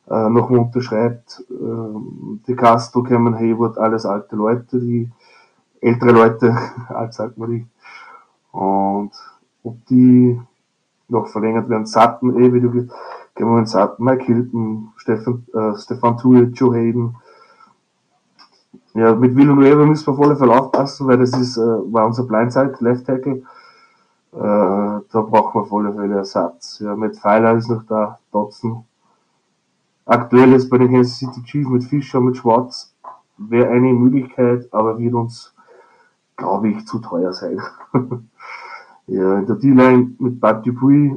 äh, 0.09 0.29
nochmal 0.29 0.59
unterschreibt. 0.59 1.43
Äh, 1.49 2.43
die 2.47 2.55
Castro, 2.55 3.01
Cameron 3.01 3.39
Hayward, 3.39 3.79
alles 3.79 4.05
alte 4.05 4.35
Leute, 4.35 4.79
die 4.79 5.09
ältere 5.81 6.11
Leute, 6.11 6.55
alt 6.89 7.15
sagt 7.15 7.37
man 7.39 7.49
nicht. 7.49 7.67
Und 8.51 9.11
ob 9.63 9.85
die 9.87 10.39
noch 11.07 11.27
verlängert 11.27 11.67
werden, 11.67 11.87
Sutton, 11.87 12.39
eh, 12.39 12.53
wie 12.53 12.61
du 12.61 12.89
Cameron 13.35 13.65
Sutton, 13.65 14.05
Mike 14.05 14.25
Hilton, 14.25 14.93
Stefan, 14.97 15.45
äh, 15.53 15.77
Stefan 15.77 16.17
Tue, 16.17 16.43
Joe 16.53 16.75
Hayden. 16.75 17.15
Ja, 18.93 19.15
mit 19.15 19.35
Villanueva 19.35 19.85
müssen 19.85 20.05
wir 20.05 20.15
voll 20.15 20.35
Verlauf 20.35 20.71
passen, 20.71 21.07
weil 21.07 21.17
das 21.17 21.31
ist, 21.31 21.57
äh, 21.57 21.61
war 21.61 22.05
unser 22.05 22.23
Blindside, 22.23 22.75
Left 22.79 23.07
Tackle. 23.07 23.41
Äh, 24.33 24.37
da 24.37 25.01
brauchen 25.21 25.55
wir 25.55 25.61
auf 25.61 25.73
alle 25.73 25.93
Fälle 25.93 26.17
Ersatz. 26.17 26.79
Ja, 26.79 26.95
mit 26.95 27.15
Pfeiler 27.15 27.55
ist 27.55 27.69
noch 27.69 27.83
da, 27.83 28.19
Dotson. 28.31 28.85
Aktuell 30.05 30.53
ist 30.53 30.69
bei 30.69 30.77
den 30.77 30.91
Kansas 30.91 31.17
City 31.17 31.41
Chiefs 31.43 31.69
mit 31.69 31.83
Fischer, 31.85 32.21
mit 32.21 32.37
Schwarz, 32.37 32.93
wäre 33.37 33.69
eine 33.69 33.93
Möglichkeit, 33.93 34.67
aber 34.71 34.99
wird 34.99 35.13
uns, 35.13 35.53
glaube 36.35 36.69
ich, 36.69 36.85
zu 36.85 36.99
teuer 36.99 37.33
sein. 37.33 37.59
ja, 39.07 39.39
in 39.39 39.45
der 39.45 39.55
D-Line 39.55 40.15
mit 40.19 40.39
Bad 40.39 40.65
Dupuis 40.65 41.13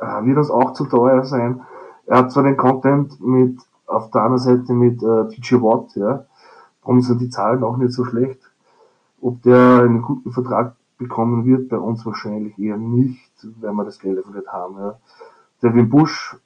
äh, 0.00 0.24
wird 0.24 0.38
uns 0.38 0.50
auch 0.50 0.72
zu 0.72 0.86
teuer 0.86 1.24
sein. 1.24 1.62
Er 2.06 2.18
hat 2.18 2.32
zwar 2.32 2.42
den 2.44 2.56
Content 2.56 3.20
mit, 3.20 3.58
auf 3.86 4.10
der 4.10 4.22
anderen 4.22 4.42
Seite 4.42 4.72
mit 4.72 5.02
äh, 5.02 5.28
TJ 5.28 5.56
Watt, 5.56 5.94
ja, 5.94 6.24
darum 6.82 7.00
sind 7.00 7.20
die 7.20 7.30
Zahlen 7.30 7.62
auch 7.64 7.76
nicht 7.76 7.92
so 7.92 8.04
schlecht. 8.04 8.40
Ob 9.20 9.42
der 9.42 9.82
einen 9.82 10.02
guten 10.02 10.32
Vertrag 10.32 10.76
bekommen 10.96 11.44
wird, 11.44 11.68
bei 11.68 11.78
uns 11.78 12.04
wahrscheinlich 12.04 12.58
eher 12.58 12.76
nicht, 12.76 13.30
wenn 13.60 13.74
wir 13.74 13.84
das 13.84 13.98
Geld 13.98 14.18
dafür 14.18 14.34
nicht 14.34 14.52
haben. 14.52 14.76
Ja. 14.78 14.98
Devin 15.62 15.88
Bush 15.88 16.36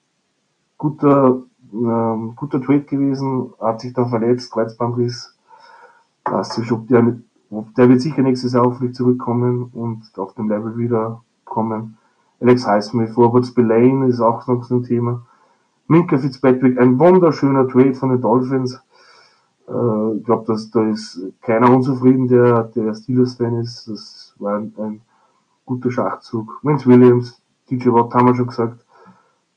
guter, 0.79 1.43
ähm, 1.73 2.35
guter 2.37 2.61
Trade 2.61 2.83
gewesen, 2.83 3.53
hat 3.61 3.81
sich 3.81 3.93
dann 3.93 4.09
verletzt, 4.09 4.53
Kreuzbandriss. 4.53 5.37
Weiß 6.25 6.59
nicht, 6.59 6.73
ob 6.73 6.89
der, 6.89 7.17
ob 7.51 7.75
der 7.75 7.89
wird 7.89 8.01
sicher 8.01 8.23
nächstes 8.23 8.53
Jahr 8.53 8.65
hoffentlich 8.65 8.95
zurückkommen 8.95 9.71
und 9.73 10.11
auf 10.19 10.35
dem 10.35 10.49
Level 10.49 10.77
wieder 10.77 11.23
kommen. 11.45 11.99
Alex 12.43 12.67
Highsmith, 12.67 13.13
Forwards 13.13 13.55
Belane 13.55 14.07
ist 14.07 14.21
auch 14.21 14.47
noch 14.49 14.65
so 14.65 14.77
ein 14.77 14.83
Thema. 14.83 15.23
Minka 15.87 16.19
Fitzpatrick, 16.19 16.79
ein 16.79 16.99
wunderschöner 16.99 17.69
Trade 17.69 17.95
von 17.95 18.11
den 18.11 18.21
Dolphins. 18.21 18.83
Äh, 19.69 20.17
ich 20.17 20.25
glaube, 20.25 20.57
da 20.73 20.83
ist 20.89 21.21
keiner 21.41 21.71
unzufrieden, 21.71 22.29
der, 22.29 22.65
der 22.65 22.95
Steelers-Fan 22.95 23.61
ist. 23.61 23.89
Das 23.89 24.35
war 24.39 24.59
ein, 24.59 24.75
ein 24.79 25.01
guter 25.65 25.91
Schachzug. 25.91 26.59
Vince 26.63 26.87
Williams, 26.87 27.41
DJ 27.71 27.91
Watt 27.91 28.13
haben 28.15 28.27
wir 28.27 28.35
schon 28.35 28.49
gesagt. 28.49 28.85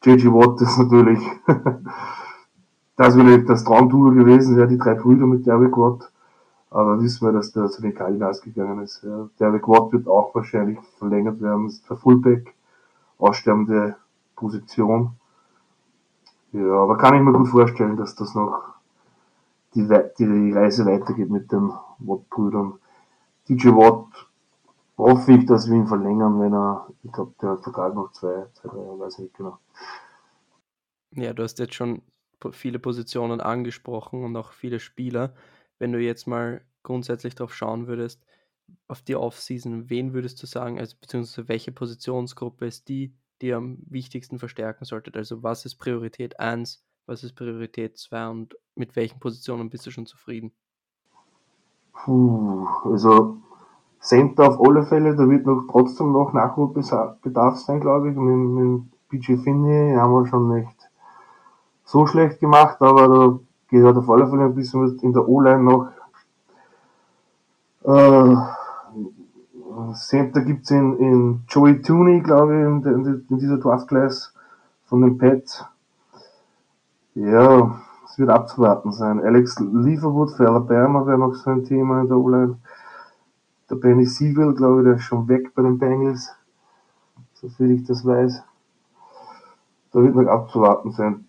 J.G. 0.04 0.32
Watt 0.32 0.62
ist 0.62 0.77
natürlich, 0.77 1.20
das 2.96 3.18
wäre 3.18 3.44
das 3.44 3.63
Traumtour 3.63 4.13
gewesen, 4.13 4.58
ja, 4.60 4.68
die 4.68 4.77
drei 4.77 4.94
Brüder 4.94 5.25
mit 5.25 5.48
Derek 5.48 5.75
Watt. 5.77 6.12
Aber 6.70 7.01
wissen 7.01 7.25
wir, 7.25 7.32
dass 7.32 7.51
der 7.54 7.70
zu 7.70 7.82
den 7.82 7.96
Cardinals 7.96 8.42
gegangen 8.42 8.84
ist. 8.84 9.01
Ja. 9.04 9.30
Derek 9.39 9.68
Watt 9.68 9.94
wird 9.94 10.08
auch 10.08 10.36
wahrscheinlich 10.36 10.77
verlängert 11.00 11.42
werden. 11.42 11.68
Ist 11.68 11.89
der 11.89 11.98
Fullback, 11.98 12.54
aussterbende 13.17 13.95
Position. 14.36 15.12
Ja, 16.51 16.84
aber 16.84 16.98
kann 16.98 17.15
ich 17.15 17.22
mir 17.22 17.34
gut 17.34 17.48
vorstellen, 17.48 17.98
dass 17.98 18.15
das 18.15 18.34
noch 18.34 18.75
die, 19.74 19.88
die 20.17 20.51
Reise 20.53 20.86
weitergeht 20.86 21.29
mit 21.29 21.51
den 21.51 21.72
Watt-Brüdern. 22.00 22.79
DJ 23.50 23.69
Watt 23.69 24.27
hoffe 24.98 25.34
ich, 25.34 25.45
dass 25.45 25.69
wir 25.69 25.75
ihn 25.75 25.88
verlängern, 25.88 26.39
wenn 26.39 26.53
er, 26.53 26.88
ich 27.03 27.12
glaube, 27.12 27.34
der 27.41 27.50
hat 27.51 27.63
Vertrag 27.63 27.93
noch 27.93 28.12
zwei, 28.13 28.45
zwei, 28.53 28.69
drei 28.69 28.77
Jahre, 28.77 29.00
weiß 29.00 29.13
ich 29.15 29.19
nicht 29.25 29.36
genau. 29.36 29.60
Ja, 31.12 31.34
du 31.34 31.43
hast 31.43 31.60
jetzt 31.60 31.74
schon 31.74 32.01
viele 32.51 32.79
Positionen 32.79 33.41
angesprochen 33.41 34.24
und 34.24 34.36
auch 34.36 34.51
viele 34.51 34.79
Spieler. 34.79 35.34
Wenn 35.79 35.91
du 35.91 36.00
jetzt 36.00 36.27
mal 36.27 36.62
grundsätzlich 36.84 37.36
darauf 37.36 37.53
schauen 37.53 37.88
würdest, 37.88 38.24
auf 38.88 39.01
die 39.01 39.15
Offseason, 39.15 39.89
wen 39.89 40.13
würdest 40.13 40.41
du 40.41 40.48
sagen, 40.48 40.79
also 40.79 40.95
beziehungsweise 41.00 41.48
welche 41.48 41.72
Positionsgruppe 41.72 42.65
ist 42.65 42.88
die, 42.88 43.13
die 43.41 43.53
am 43.53 43.77
wichtigsten 43.89 44.39
verstärken 44.39 44.86
solltet? 44.86 45.17
Also 45.17 45.43
was 45.43 45.65
ist 45.65 45.75
Priorität 45.75 46.39
1, 46.39 46.84
was 47.05 47.24
ist 47.24 47.36
Priorität 47.36 47.98
2 47.98 48.29
und 48.29 48.55
mit 48.75 48.95
welchen 48.95 49.19
Positionen 49.19 49.69
bist 49.69 49.86
du 49.86 49.91
schon 49.91 50.05
zufrieden? 50.05 50.51
Puh, 51.93 52.67
also 52.86 53.38
Center 54.00 54.50
auf 54.50 54.62
alle 54.62 54.84
Fälle, 54.84 55.15
da 55.15 55.27
wird 55.27 55.45
noch 55.45 55.65
trotzdem 55.72 56.12
noch 56.12 56.34
Nachholbedarf 56.34 57.57
sein, 57.57 57.79
glaube 57.79 58.12
ich. 58.12 58.15
Mit, 58.15 58.38
mit 58.38 58.84
PG 59.10 59.38
Finney 59.38 59.95
haben 59.95 60.13
wir 60.13 60.27
schon 60.27 60.50
nicht 60.50 60.89
so 61.84 62.05
schlecht 62.05 62.39
gemacht, 62.39 62.77
aber 62.81 63.07
da 63.07 63.39
gehört 63.69 63.98
auf 63.98 64.10
alle 64.10 64.27
Fälle 64.27 64.43
ein 64.43 64.55
bisschen 64.55 65.00
in 65.00 65.13
der 65.13 65.27
O-Line 65.27 65.63
noch. 65.63 65.88
Äh, 67.86 68.36
Center 69.94 70.42
gibt's 70.42 70.72
in, 70.72 70.98
in 70.98 71.44
Joey 71.48 71.82
Tooney, 71.82 72.22
glaube 72.22 72.56
ich, 72.56 72.88
in, 72.88 73.25
in, 73.30 73.38
dieser 73.38 73.58
Draft-Class 73.58 74.34
von 74.86 75.01
den 75.01 75.18
Pets. 75.18 75.63
Ja, 77.13 77.80
es 78.06 78.18
wird 78.18 78.30
abzuwarten 78.30 78.92
sein. 78.92 79.24
Alex 79.24 79.60
Leverwood 79.60 80.32
für 80.32 80.48
Alabama 80.48 81.06
wäre 81.06 81.20
noch 81.20 81.36
so 81.36 81.50
ein 81.51 81.63
Thema 81.63 82.01
in 82.01 82.08
der 82.08 82.18
O-Line. 82.18 82.58
Der 83.70 83.75
Benny 83.75 84.06
Siegel, 84.06 84.54
glaube 84.56 84.82
ich, 84.82 84.86
der 84.86 84.96
ist 84.96 85.04
schon 85.04 85.27
weg 85.27 85.54
bei 85.54 85.62
den 85.62 85.77
Bengals. 85.77 86.32
So 87.34 87.50
viel 87.50 87.72
ich 87.72 87.84
das 87.84 88.06
weiß. 88.06 88.44
Da 89.92 90.01
wird 90.01 90.15
noch 90.15 90.27
abzuwarten 90.27 90.92
sein. 90.92 91.25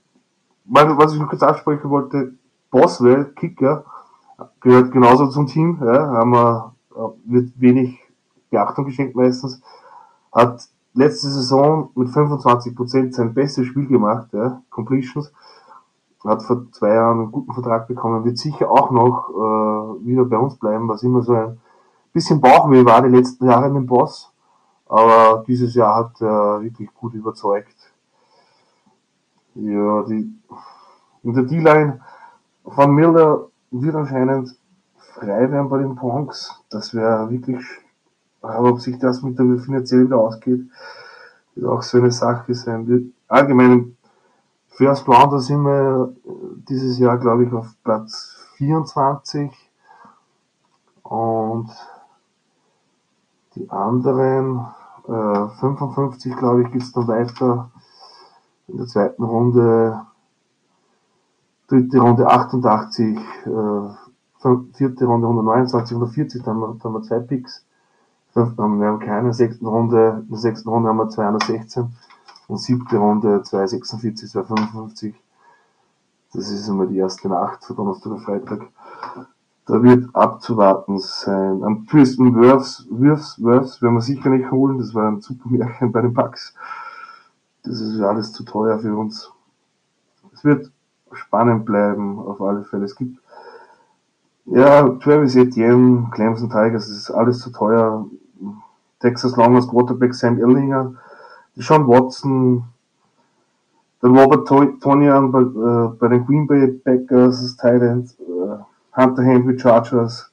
Was 0.65 1.13
ich 1.13 1.21
noch 1.21 1.29
kurz 1.29 1.43
ansprechen 1.43 1.91
wollte, 1.91 2.35
Boswell, 2.71 3.27
Kicker, 3.37 3.85
gehört 4.61 4.93
genauso 4.93 5.29
zum 5.29 5.47
Team, 5.47 5.79
ja, 5.83 6.09
haben 6.09 6.31
wir, 6.31 6.75
wird 7.25 7.53
wenig 7.61 7.99
Beachtung 8.51 8.85
geschenkt 8.85 9.17
meistens, 9.17 9.61
hat 10.33 10.69
letzte 10.95 11.29
Saison 11.29 11.91
mit 11.95 12.09
25% 12.09 13.13
sein 13.13 13.35
bestes 13.35 13.67
Spiel 13.67 13.87
gemacht, 13.87 14.29
ja, 14.33 14.63
Completions, 14.71 15.33
hat 16.25 16.43
vor 16.43 16.71
zwei 16.73 16.95
Jahren 16.95 17.21
einen 17.21 17.33
guten 17.33 17.53
Vertrag 17.53 17.87
bekommen, 17.89 18.25
wird 18.25 18.39
sicher 18.39 18.71
auch 18.71 18.91
noch 18.91 19.31
äh, 19.31 20.07
wieder 20.07 20.25
bei 20.25 20.39
uns 20.39 20.57
bleiben, 20.57 20.89
was 20.89 21.03
immer 21.03 21.23
so 21.23 21.35
ein 21.35 21.61
bisschen 22.13 22.41
Bauchweh 22.41 22.85
war 22.85 23.03
die 23.03 23.15
letzten 23.15 23.47
Jahre 23.47 23.69
in 23.69 23.75
dem 23.75 23.87
Boss. 23.87 24.33
Aber 24.89 25.45
dieses 25.47 25.75
Jahr 25.75 25.97
hat 25.97 26.21
er 26.21 26.63
wirklich 26.63 26.93
gut 26.95 27.15
überzeugt. 27.15 27.75
Ja, 29.55 30.03
die, 30.03 30.33
in 31.23 31.35
der 31.35 31.43
D-Line 31.43 32.01
von 32.65 32.93
Miller 32.93 33.49
wird 33.83 33.95
anscheinend 33.95 34.57
frei 35.15 35.51
werden 35.51 35.69
bei 35.69 35.79
den 35.79 35.95
Ponks. 35.95 36.63
Das 36.71 36.95
wäre 36.95 37.31
wirklich, 37.31 37.65
aber 38.43 38.71
ob 38.71 38.81
sich 38.81 38.99
das 38.99 39.23
mit 39.23 39.39
der 39.39 39.59
finanziellen 39.59 40.07
wieder 40.07 40.19
ausgeht, 40.19 40.69
wird 41.55 41.67
auch 41.67 41.83
so 41.83 41.99
eine 41.99 42.11
Sache 42.11 42.55
sein. 42.55 43.13
Allgemein, 43.29 43.97
First 44.69 45.09
Rounder 45.09 45.41
sind 45.41 45.63
wir 45.63 46.15
dieses 46.69 46.99
Jahr, 46.99 47.19
glaube 47.19 47.45
ich, 47.45 47.53
auf 47.53 47.69
Platz 47.83 48.37
24. 48.57 49.51
Und 51.03 51.71
die 53.55 53.71
anderen 53.71 54.67
äh, 55.09 55.49
55, 55.61 56.37
glaube 56.37 56.63
ich, 56.63 56.73
geht's 56.73 56.93
dann 56.93 57.09
weiter. 57.09 57.71
In 58.69 58.79
der 58.79 58.87
zweiten 58.87 59.23
Runde 59.23 60.05
dritte 61.69 61.99
Runde 61.99 62.27
88, 62.29 63.17
äh, 63.17 64.69
vierte 64.73 65.07
Runde 65.07 65.27
129, 65.27 65.97
140, 65.97 66.43
dann, 66.43 66.61
dann 66.61 66.81
haben 66.83 66.93
wir 66.95 67.03
zwei 67.03 67.19
Picks. 67.21 67.65
Fünfte 68.33 68.63
haben 68.63 68.81
wir 68.81 68.99
keine, 68.99 69.33
sechsten 69.33 69.67
Runde, 69.67 70.23
in 70.25 70.29
der 70.29 70.39
sechsten 70.39 70.69
Runde 70.69 70.91
haben 70.91 70.99
wir 70.99 71.09
216 71.09 71.89
und 72.49 72.59
siebte 72.59 72.99
Runde 72.99 73.43
246, 73.43 74.31
255. 74.31 75.15
Das 76.33 76.51
ist 76.51 76.69
immer 76.69 76.87
die 76.87 76.99
erste 76.99 77.29
Nacht 77.29 77.65
für 77.65 77.75
Donnerstag 77.75 78.13
und 78.13 78.21
Freitag. 78.21 78.69
Da 79.65 79.83
wird 79.83 80.15
abzuwarten 80.15 80.99
sein. 80.99 81.65
Am 81.65 81.87
Tristan 81.87 82.35
Wirfs, 82.37 82.87
Wirfs, 82.91 83.43
Wirfs 83.43 83.83
werden 83.83 83.95
wir 83.95 84.03
sicher 84.03 84.29
nicht 84.29 84.51
holen. 84.51 84.79
Das 84.79 84.95
war 84.95 85.09
ein 85.09 85.21
super 85.21 85.49
Märchen 85.49 85.91
bei 85.91 86.03
den 86.03 86.15
Bucks. 86.15 86.55
Das 87.65 87.81
ist 87.81 88.01
alles 88.01 88.33
zu 88.33 88.45
teuer 88.45 88.79
für 88.79 88.95
uns. 88.95 89.33
Es 90.33 90.45
wird 90.45 90.71
spannend 91.13 91.65
bleiben, 91.65 92.19
auf 92.19 92.41
alle 92.41 92.65
Fälle. 92.65 92.85
Es 92.85 92.97
gibt, 92.97 93.19
ja, 94.47 94.89
Travis 95.01 95.37
Etienne, 95.37 96.09
Clemson 96.13 96.49
Tigers, 96.49 96.89
das 96.89 96.97
ist 96.97 97.11
alles 97.11 97.41
zu 97.41 97.51
teuer. 97.51 98.07
Texas 99.01 99.37
Longhorns 99.37 99.69
Quarterback 99.69 100.15
Sam 100.15 100.39
Erlinger, 100.39 100.95
Sean 101.57 101.87
Watson, 101.87 102.65
der 104.03 104.11
Robert 104.11 104.47
Tonian 104.49 105.31
bei, 105.33 105.41
äh, 105.41 105.89
bei 105.99 106.09
den 106.09 106.27
Green 106.27 106.47
Bay 106.47 106.69
Packers, 106.69 107.43
das 107.43 107.57
Thailand, 107.57 108.15
äh, 108.21 109.01
Hunter 109.01 109.23
Henry 109.23 109.59
Chargers. 109.59 110.31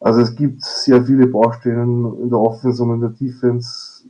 Also 0.00 0.20
es 0.20 0.34
gibt 0.34 0.62
sehr 0.62 1.02
viele 1.04 1.26
Baustellen 1.26 2.20
in 2.20 2.28
der 2.28 2.38
Offense 2.38 2.82
und 2.82 2.94
in 2.94 3.00
der 3.00 3.10
Defense. 3.10 4.04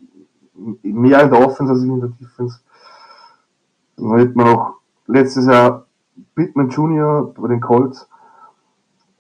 Mehr 0.82 1.22
in 1.22 1.30
der 1.30 1.46
Offense 1.46 1.72
als 1.72 1.82
in 1.82 2.00
der 2.00 2.10
Defense. 2.10 2.60
Dann 3.96 4.18
hätte 4.18 4.36
man 4.36 4.46
noch 4.46 4.76
letztes 5.06 5.46
Jahr 5.46 5.86
Pittman 6.34 6.68
Jr. 6.68 7.32
bei 7.34 7.48
den 7.48 7.60
Colts. 7.60 8.08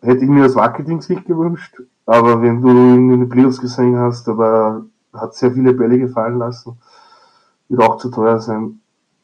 Hätte 0.00 0.24
ich 0.24 0.30
mir 0.30 0.44
das 0.44 0.54
Marketing-Sicht 0.54 1.24
gewünscht. 1.26 1.80
Aber 2.06 2.42
wenn 2.42 2.60
du 2.60 2.68
ihn 2.68 3.10
in 3.10 3.20
den 3.20 3.28
Playoffs 3.28 3.60
gesehen 3.60 3.98
hast, 3.98 4.28
aber 4.28 4.84
hat 5.12 5.34
sehr 5.34 5.52
viele 5.52 5.72
Bälle 5.72 5.98
gefallen 5.98 6.38
lassen. 6.38 6.78
Wird 7.68 7.82
auch 7.82 7.96
zu 7.96 8.10
teuer 8.10 8.40
sein. 8.40 8.80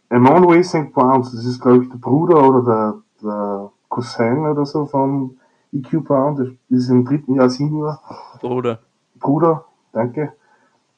Emmanuel 0.09 0.65
St. 0.65 0.93
Browns, 0.93 1.33
das 1.33 1.45
ist 1.45 1.61
glaube 1.61 1.85
ich 1.85 1.91
der 1.91 1.99
Bruder 1.99 2.43
oder 2.49 2.63
der, 2.63 2.95
der 3.23 3.71
Cousin 3.89 4.47
oder 4.47 4.65
so 4.65 4.87
von 4.87 5.37
EQ 5.73 6.05
Brown, 6.05 6.37
das 6.37 6.49
ist 6.69 6.89
im 6.89 7.05
dritten 7.05 7.35
Jahr 7.35 7.51
Senior. 7.51 8.01
Bruder. 8.41 8.81
Bruder, 9.19 9.65
danke. 9.93 10.33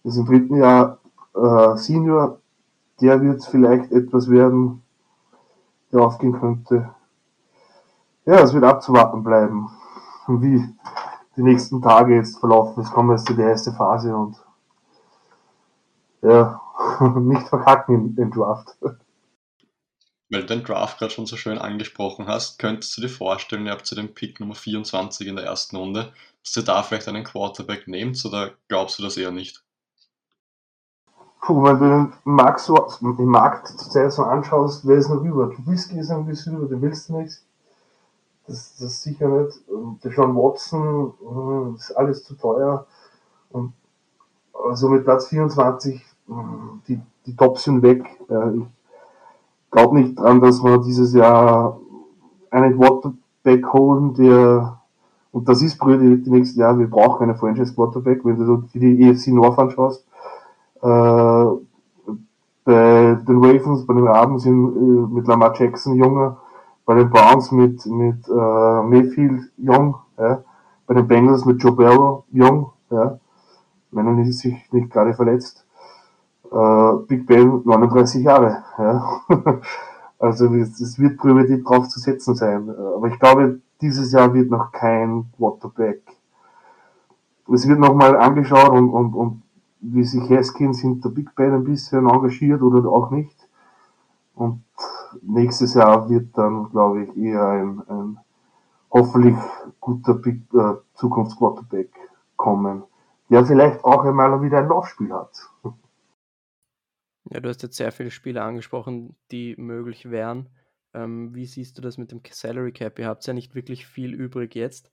Das 0.02 0.14
ist 0.14 0.20
im 0.20 0.26
dritten 0.26 0.56
Jahr 0.56 0.98
äh, 1.34 1.76
Senior. 1.76 2.38
Der 3.00 3.20
wird 3.20 3.44
vielleicht 3.44 3.90
etwas 3.92 4.30
werden, 4.30 4.82
der 5.92 6.02
aufgehen 6.02 6.38
könnte. 6.38 6.94
Ja, 8.24 8.40
es 8.40 8.54
wird 8.54 8.64
abzuwarten 8.64 9.22
bleiben, 9.22 9.70
wie 10.28 10.64
die 11.36 11.42
nächsten 11.42 11.82
Tage 11.82 12.16
jetzt 12.16 12.38
verlaufen. 12.38 12.82
Es 12.82 12.90
kommt 12.90 13.10
jetzt 13.10 13.28
die 13.28 13.40
erste 13.40 13.72
Phase 13.72 14.14
und 14.16 14.36
ja, 16.22 16.60
nicht 17.16 17.48
verkacken 17.48 18.16
im 18.16 18.30
Draft 18.30 18.76
weil 20.32 20.40
du 20.40 20.46
den 20.46 20.64
Draft 20.64 20.98
gerade 20.98 21.12
schon 21.12 21.26
so 21.26 21.36
schön 21.36 21.58
angesprochen 21.58 22.26
hast, 22.26 22.58
könntest 22.58 22.96
du 22.96 23.02
dir 23.02 23.10
vorstellen, 23.10 23.66
ihr 23.66 23.72
habt 23.72 23.86
zu 23.86 23.94
dem 23.94 24.14
Pick 24.14 24.40
Nummer 24.40 24.54
24 24.54 25.28
in 25.28 25.36
der 25.36 25.44
ersten 25.44 25.76
Runde, 25.76 26.12
dass 26.42 26.56
ihr 26.56 26.62
da 26.62 26.82
vielleicht 26.82 27.06
einen 27.06 27.22
Quarterback 27.22 27.86
nehmt 27.86 28.24
oder 28.24 28.52
glaubst 28.68 28.98
du 28.98 29.02
das 29.02 29.18
eher 29.18 29.30
nicht? 29.30 29.62
Puh, 31.42 31.60
wenn 31.64 31.78
du 31.80 31.88
den 31.88 32.12
Markt 32.22 32.60
so, 32.60 32.76
den 33.00 33.26
Markt 33.26 33.66
zurzeit 33.66 34.12
so 34.12 34.22
anschaust, 34.22 34.86
wer 34.86 34.96
ist 34.96 35.08
noch 35.08 35.24
über? 35.24 35.50
Trubisky 35.50 35.98
ist 35.98 36.10
ein 36.12 36.24
bisschen 36.24 36.56
über, 36.56 36.66
den 36.66 36.80
willst 36.80 37.08
du 37.08 37.18
nicht. 37.18 37.42
Das, 38.46 38.76
das 38.76 38.92
ist 38.92 39.02
sicher 39.02 39.26
nicht. 39.26 39.68
Und 39.68 40.02
der 40.04 40.12
John 40.12 40.36
Watson, 40.36 41.12
hm, 41.20 41.74
ist 41.74 41.90
alles 41.96 42.22
zu 42.22 42.36
teuer. 42.36 42.86
Und 43.50 43.72
also 44.52 44.88
mit 44.88 45.02
Platz 45.02 45.26
24, 45.28 46.00
hm, 46.28 46.82
die, 46.86 47.00
die 47.26 47.34
Tops 47.34 47.64
sind 47.64 47.82
weg. 47.82 48.04
Ich 48.28 49.70
glaube 49.72 49.98
nicht 49.98 50.16
dran, 50.16 50.40
dass 50.40 50.62
wir 50.62 50.78
dieses 50.78 51.12
Jahr 51.12 51.76
einen 52.52 52.78
Quarterback 52.78 53.72
holen, 53.72 54.14
der, 54.14 54.80
und 55.32 55.48
das 55.48 55.60
ist 55.60 55.76
Priorität 55.76 56.24
die 56.24 56.30
nächsten 56.30 56.60
Jahre, 56.60 56.78
wir 56.78 56.90
brauchen 56.90 57.24
einen 57.24 57.36
Franchise 57.36 57.74
Quarterback, 57.74 58.24
wenn 58.24 58.36
du 58.36 58.44
so 58.44 58.56
die 58.74 59.02
EFC 59.02 59.28
North 59.28 59.58
anschaust, 59.58 60.06
bei 62.64 63.18
den 63.26 63.44
Ravens, 63.44 63.86
bei 63.86 63.94
den 63.94 64.06
Raben 64.06 64.38
sind 64.38 64.76
äh, 64.76 65.14
mit 65.14 65.26
Lamar 65.26 65.54
Jackson 65.56 65.94
junger, 65.96 66.38
bei 66.84 66.94
den 66.94 67.10
Browns 67.10 67.52
mit, 67.52 67.86
mit 67.86 68.28
äh, 68.28 68.82
Mayfield 68.82 69.50
jung, 69.56 69.96
ja, 70.18 70.42
bei 70.86 70.94
den 70.94 71.08
Bengals 71.08 71.44
mit 71.44 71.62
Joe 71.62 71.72
Barrow 71.72 72.24
jung, 72.30 72.72
ja, 72.90 73.18
wenn 73.90 74.06
er 74.06 74.12
nicht, 74.12 74.38
sich 74.38 74.72
nicht 74.72 74.90
gerade 74.90 75.14
verletzt 75.14 75.64
äh, 76.52 76.92
Big 77.08 77.26
Ben 77.26 77.62
39 77.64 78.24
Jahre. 78.24 78.62
Ja. 78.78 79.20
also 80.18 80.54
es 80.54 80.98
wird 80.98 81.18
Priorität 81.18 81.66
drauf 81.66 81.88
zu 81.88 81.98
setzen 81.98 82.34
sein. 82.34 82.68
Aber 82.70 83.08
ich 83.08 83.18
glaube, 83.18 83.60
dieses 83.80 84.12
Jahr 84.12 84.32
wird 84.34 84.50
noch 84.50 84.70
kein 84.72 85.26
Quarterback. 85.36 86.02
Es 87.52 87.66
wird 87.66 87.80
nochmal 87.80 88.16
angeschaut 88.16 88.70
und, 88.70 88.90
und, 88.90 89.14
und 89.14 89.41
wie 89.82 90.04
sich 90.04 90.30
Haskins 90.30 90.80
hinter 90.80 91.10
Big 91.10 91.34
Ben 91.34 91.52
ein 91.52 91.64
bisschen 91.64 92.08
engagiert 92.08 92.62
oder 92.62 92.88
auch 92.88 93.10
nicht. 93.10 93.36
Und 94.34 94.64
nächstes 95.20 95.74
Jahr 95.74 96.08
wird 96.08 96.36
dann, 96.38 96.70
glaube 96.70 97.04
ich, 97.04 97.16
eher 97.16 97.46
ein, 97.46 97.82
ein 97.88 98.18
hoffentlich 98.90 99.36
guter 99.80 100.14
Big, 100.14 100.42
äh, 100.54 100.74
Zukunftsquarterback 100.94 101.90
kommen, 102.36 102.84
der 103.28 103.44
vielleicht 103.44 103.84
auch 103.84 104.04
einmal 104.04 104.40
wieder 104.42 104.58
ein 104.58 104.68
Laufspiel 104.68 105.12
hat. 105.12 105.50
Ja, 107.30 107.40
du 107.40 107.48
hast 107.48 107.62
jetzt 107.62 107.76
sehr 107.76 107.92
viele 107.92 108.10
Spiele 108.10 108.42
angesprochen, 108.42 109.16
die 109.30 109.56
möglich 109.56 110.10
wären. 110.10 110.48
Ähm, 110.94 111.34
wie 111.34 111.46
siehst 111.46 111.78
du 111.78 111.82
das 111.82 111.98
mit 111.98 112.12
dem 112.12 112.20
Salary 112.28 112.72
Cap? 112.72 112.98
Ihr 112.98 113.06
habt 113.06 113.26
ja 113.26 113.32
nicht 113.32 113.54
wirklich 113.54 113.86
viel 113.86 114.12
übrig 114.12 114.54
jetzt. 114.54 114.90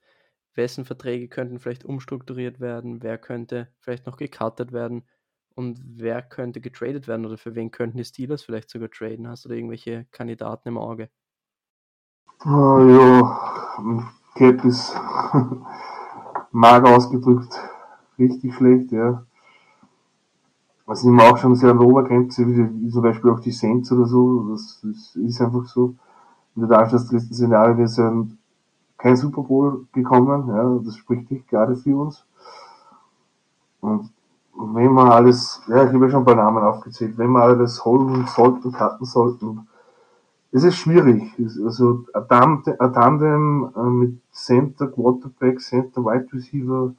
Wessen 0.55 0.85
Verträge 0.85 1.27
könnten 1.27 1.59
vielleicht 1.59 1.85
umstrukturiert 1.85 2.59
werden? 2.59 3.01
Wer 3.03 3.17
könnte 3.17 3.69
vielleicht 3.79 4.05
noch 4.05 4.17
gecuttet 4.17 4.71
werden? 4.71 5.03
Und 5.55 5.79
wer 5.83 6.21
könnte 6.21 6.61
getradet 6.61 7.07
werden? 7.07 7.25
Oder 7.25 7.37
für 7.37 7.55
wen 7.55 7.71
könnten 7.71 7.97
die 7.97 8.05
Steelers 8.05 8.43
vielleicht 8.43 8.69
sogar 8.69 8.89
traden? 8.89 9.27
Hast 9.27 9.45
du 9.45 9.49
da 9.49 9.55
irgendwelche 9.55 10.05
Kandidaten 10.11 10.69
im 10.69 10.77
Auge? 10.77 11.09
Oh, 12.45 12.79
ja, 12.79 14.11
Cap 14.35 14.63
ist 14.63 14.95
mager 16.51 16.95
ausgedrückt 16.95 17.53
richtig 18.19 18.53
schlecht, 18.53 18.91
ja. 18.91 19.25
Was 20.85 21.01
sind 21.01 21.13
wir 21.13 21.23
auch 21.23 21.37
schon 21.37 21.55
sehr 21.55 21.71
an 21.71 21.79
der 21.79 21.87
Obergrenze, 21.87 22.47
wie, 22.47 22.89
zum 22.89 23.01
Beispiel 23.01 23.29
auch 23.31 23.39
die 23.39 23.51
Saints 23.51 23.91
oder 23.91 24.05
so. 24.05 24.49
Das, 24.49 24.81
das 24.83 25.15
ist 25.15 25.41
einfach 25.41 25.65
so. 25.65 25.95
In 26.55 26.61
der 26.61 26.69
Darstellung 26.69 27.03
des 27.03 27.11
letzten 27.11 27.33
Szenario, 27.35 27.77
wir 27.77 27.87
sind 27.87 28.38
kein 28.99 29.15
Super 29.15 29.41
Bowl 29.41 29.87
gekommen, 29.93 30.47
ja, 30.49 30.79
das 30.85 30.97
spricht 30.97 31.31
nicht 31.31 31.47
gerade 31.47 31.75
für 31.75 31.97
uns. 31.97 32.23
Und 33.79 34.11
wenn 34.53 34.93
wir 34.93 35.13
alles, 35.13 35.61
ja, 35.67 35.85
ich 35.85 35.93
habe 35.93 36.05
ja 36.05 36.11
schon 36.11 36.21
ein 36.21 36.25
paar 36.25 36.35
Namen 36.35 36.63
aufgezählt, 36.63 37.17
wenn 37.17 37.31
wir 37.31 37.41
alles 37.41 37.83
holen 37.85 38.27
sollten, 38.27 38.73
cutten 38.73 39.05
sollten, 39.05 39.67
es 40.51 40.63
ist 40.63 40.75
schwierig. 40.75 41.33
Also, 41.63 42.05
ein 42.13 42.93
Tandem 42.93 43.71
äh, 43.75 43.81
mit 43.81 44.21
Center, 44.31 44.87
Quarterback, 44.87 45.61
Center, 45.61 46.03
Wide 46.03 46.27
Receiver, 46.33 46.93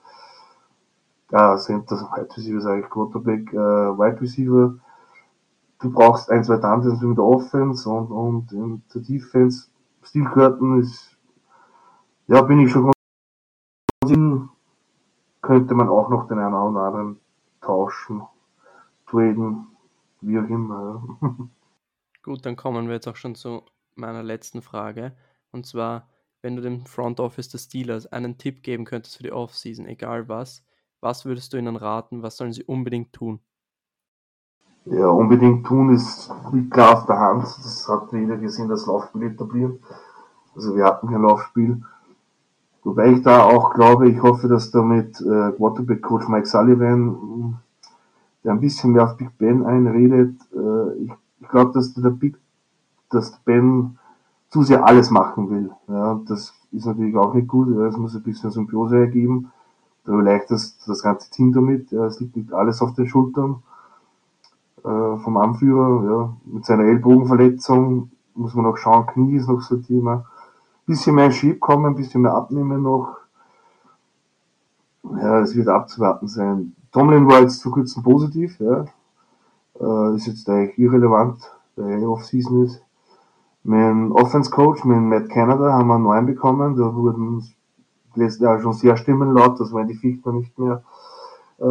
äh, 1.33 1.57
Center, 1.57 1.97
Wide 1.97 2.37
Receiver 2.37 2.61
sage 2.61 2.81
ich, 2.83 2.91
Quarterback, 2.91 3.53
äh, 3.53 3.57
Wide 3.57 4.21
Receiver. 4.21 4.75
Du 5.81 5.91
brauchst 5.91 6.31
ein, 6.31 6.45
zwei 6.45 6.59
Tandems 6.59 7.03
in 7.03 7.15
der 7.15 7.25
Offense 7.25 7.89
und, 7.89 8.11
und 8.11 8.53
in 8.53 8.83
der 8.95 9.03
Defense. 9.03 9.67
Steel 10.03 10.25
Curtain 10.27 10.81
ist, 10.81 11.10
ja, 12.31 12.43
bin 12.43 12.61
ich 12.61 12.71
schon 12.71 12.93
könnte 15.43 15.75
man 15.75 15.89
auch 15.89 16.09
noch 16.09 16.29
den 16.29 16.39
einen 16.39 16.55
oder 16.55 16.83
anderen 16.83 17.21
tauschen, 17.61 18.23
traden, 19.07 19.67
wie 20.21 20.39
auch 20.39 20.49
immer. 20.49 21.03
Gut, 22.23 22.47
dann 22.47 22.55
kommen 22.55 22.87
wir 22.87 22.95
jetzt 22.95 23.09
auch 23.09 23.17
schon 23.17 23.35
zu 23.35 23.63
meiner 23.97 24.23
letzten 24.23 24.63
Frage. 24.63 25.13
Und 25.51 25.67
zwar, 25.67 26.09
wenn 26.41 26.55
du 26.55 26.63
dem 26.63 26.87
Front 26.87 27.19
Office 27.19 27.49
des 27.49 27.65
Steelers 27.65 28.07
einen 28.07 28.39
Tipp 28.39 28.63
geben 28.63 28.85
könntest 28.85 29.17
für 29.17 29.25
die 29.25 29.33
Offseason, 29.33 29.87
egal 29.87 30.29
was, 30.29 30.63
was 31.01 31.25
würdest 31.25 31.53
du 31.53 31.57
ihnen 31.57 31.75
raten? 31.75 32.23
Was 32.23 32.37
sollen 32.37 32.53
sie 32.53 32.63
unbedingt 32.63 33.13
tun? 33.13 33.41
Ja, 34.85 35.09
unbedingt 35.09 35.67
tun 35.67 35.93
ist 35.93 36.31
klar 36.71 36.99
auf 36.99 37.07
der 37.07 37.19
Hand. 37.19 37.43
Das 37.43 37.89
hat 37.89 38.13
jeder 38.13 38.37
gesehen, 38.37 38.69
das 38.69 38.87
Laufspiel 38.87 39.25
etablieren. 39.25 39.81
Also 40.55 40.77
wir 40.77 40.85
hatten 40.85 41.09
kein 41.09 41.23
Laufspiel. 41.23 41.83
Wobei 42.83 43.13
ich 43.13 43.23
da 43.23 43.45
auch 43.45 43.75
glaube, 43.75 44.09
ich 44.09 44.23
hoffe, 44.23 44.49
dass 44.49 44.71
damit 44.71 45.21
äh, 45.21 45.53
Quarterback-Coach 45.53 46.29
Mike 46.29 46.47
Sullivan, 46.47 47.59
der 48.43 48.53
ein 48.53 48.61
bisschen 48.61 48.93
mehr 48.93 49.05
auf 49.05 49.17
Big 49.17 49.37
Ben 49.39 49.67
einredet, 49.67 50.35
äh, 50.55 50.95
ich, 51.05 51.13
ich 51.41 51.49
glaube, 51.49 51.73
dass 51.73 51.93
der 51.93 52.11
Big, 52.11 52.39
dass 53.11 53.39
Ben 53.45 53.99
zu 54.49 54.63
sehr 54.63 54.87
alles 54.87 55.11
machen 55.11 55.51
will. 55.51 55.71
Ja, 55.89 56.21
das 56.27 56.55
ist 56.73 56.87
natürlich 56.87 57.17
auch 57.17 57.35
nicht 57.35 57.49
gut. 57.49 57.69
Es 57.69 57.97
muss 57.97 58.15
ein 58.15 58.23
bisschen 58.23 58.51
Symbiose 58.51 58.99
ergeben. 58.99 59.53
Da 60.05 60.13
erleichtert 60.13 60.53
das, 60.53 60.79
das 60.87 61.03
ganze 61.03 61.31
Team 61.31 61.53
damit. 61.53 61.91
Ja, 61.93 62.07
es 62.07 62.19
liegt 62.21 62.37
nicht 62.37 62.53
alles 62.53 62.81
auf 62.83 62.95
den 62.95 63.07
Schultern 63.07 63.63
äh, 64.79 65.17
vom 65.19 65.37
Anführer. 65.37 66.05
Ja, 66.05 66.37
mit 66.45 66.65
seiner 66.65 66.85
Ellbogenverletzung 66.85 68.11
muss 68.35 68.55
man 68.55 68.65
noch 68.65 68.77
schauen. 68.77 69.07
Knie 69.07 69.37
ist 69.37 69.49
noch 69.49 69.61
so 69.61 69.77
ein 69.77 69.85
Thema. 69.85 70.25
Bisschen 70.91 71.15
mehr 71.15 71.31
Schieb 71.31 71.61
kommen, 71.61 71.87
ein 71.87 71.95
bisschen 71.95 72.23
mehr 72.23 72.35
abnehmen 72.35 72.83
noch. 72.83 73.19
Ja, 75.05 75.39
es 75.39 75.55
wird 75.55 75.69
abzuwarten 75.69 76.27
sein. 76.27 76.75
Tomlin 76.91 77.29
war 77.29 77.43
jetzt 77.43 77.61
zu 77.61 77.71
kurzem 77.71 78.03
positiv. 78.03 78.59
Ja. 78.59 78.87
Äh, 79.81 80.17
ist 80.17 80.27
jetzt 80.27 80.51
eigentlich 80.51 80.77
irrelevant, 80.81 81.49
der 81.77 81.97
ja 81.97 82.09
Off-Season 82.09 82.65
ist. 82.65 82.83
Mein 83.63 84.11
Offense 84.11 84.51
Coach, 84.51 84.83
mit 84.83 84.99
Matt 84.99 85.31
Canada, 85.31 85.75
haben 85.75 85.87
wir 85.87 85.95
einen 85.95 86.03
neuen 86.03 86.27
bekommen. 86.27 86.75
Da 86.75 86.93
wurden 86.93 87.45
letztes 88.17 88.41
Jahr 88.41 88.59
schon 88.59 88.73
sehr 88.73 88.97
Stimmen 88.97 89.33
laut, 89.33 89.61
dass 89.61 89.73
Wendy 89.73 89.95
Fichtner 89.95 90.33
nicht 90.33 90.59
mehr 90.59 90.83
äh, 91.59 91.63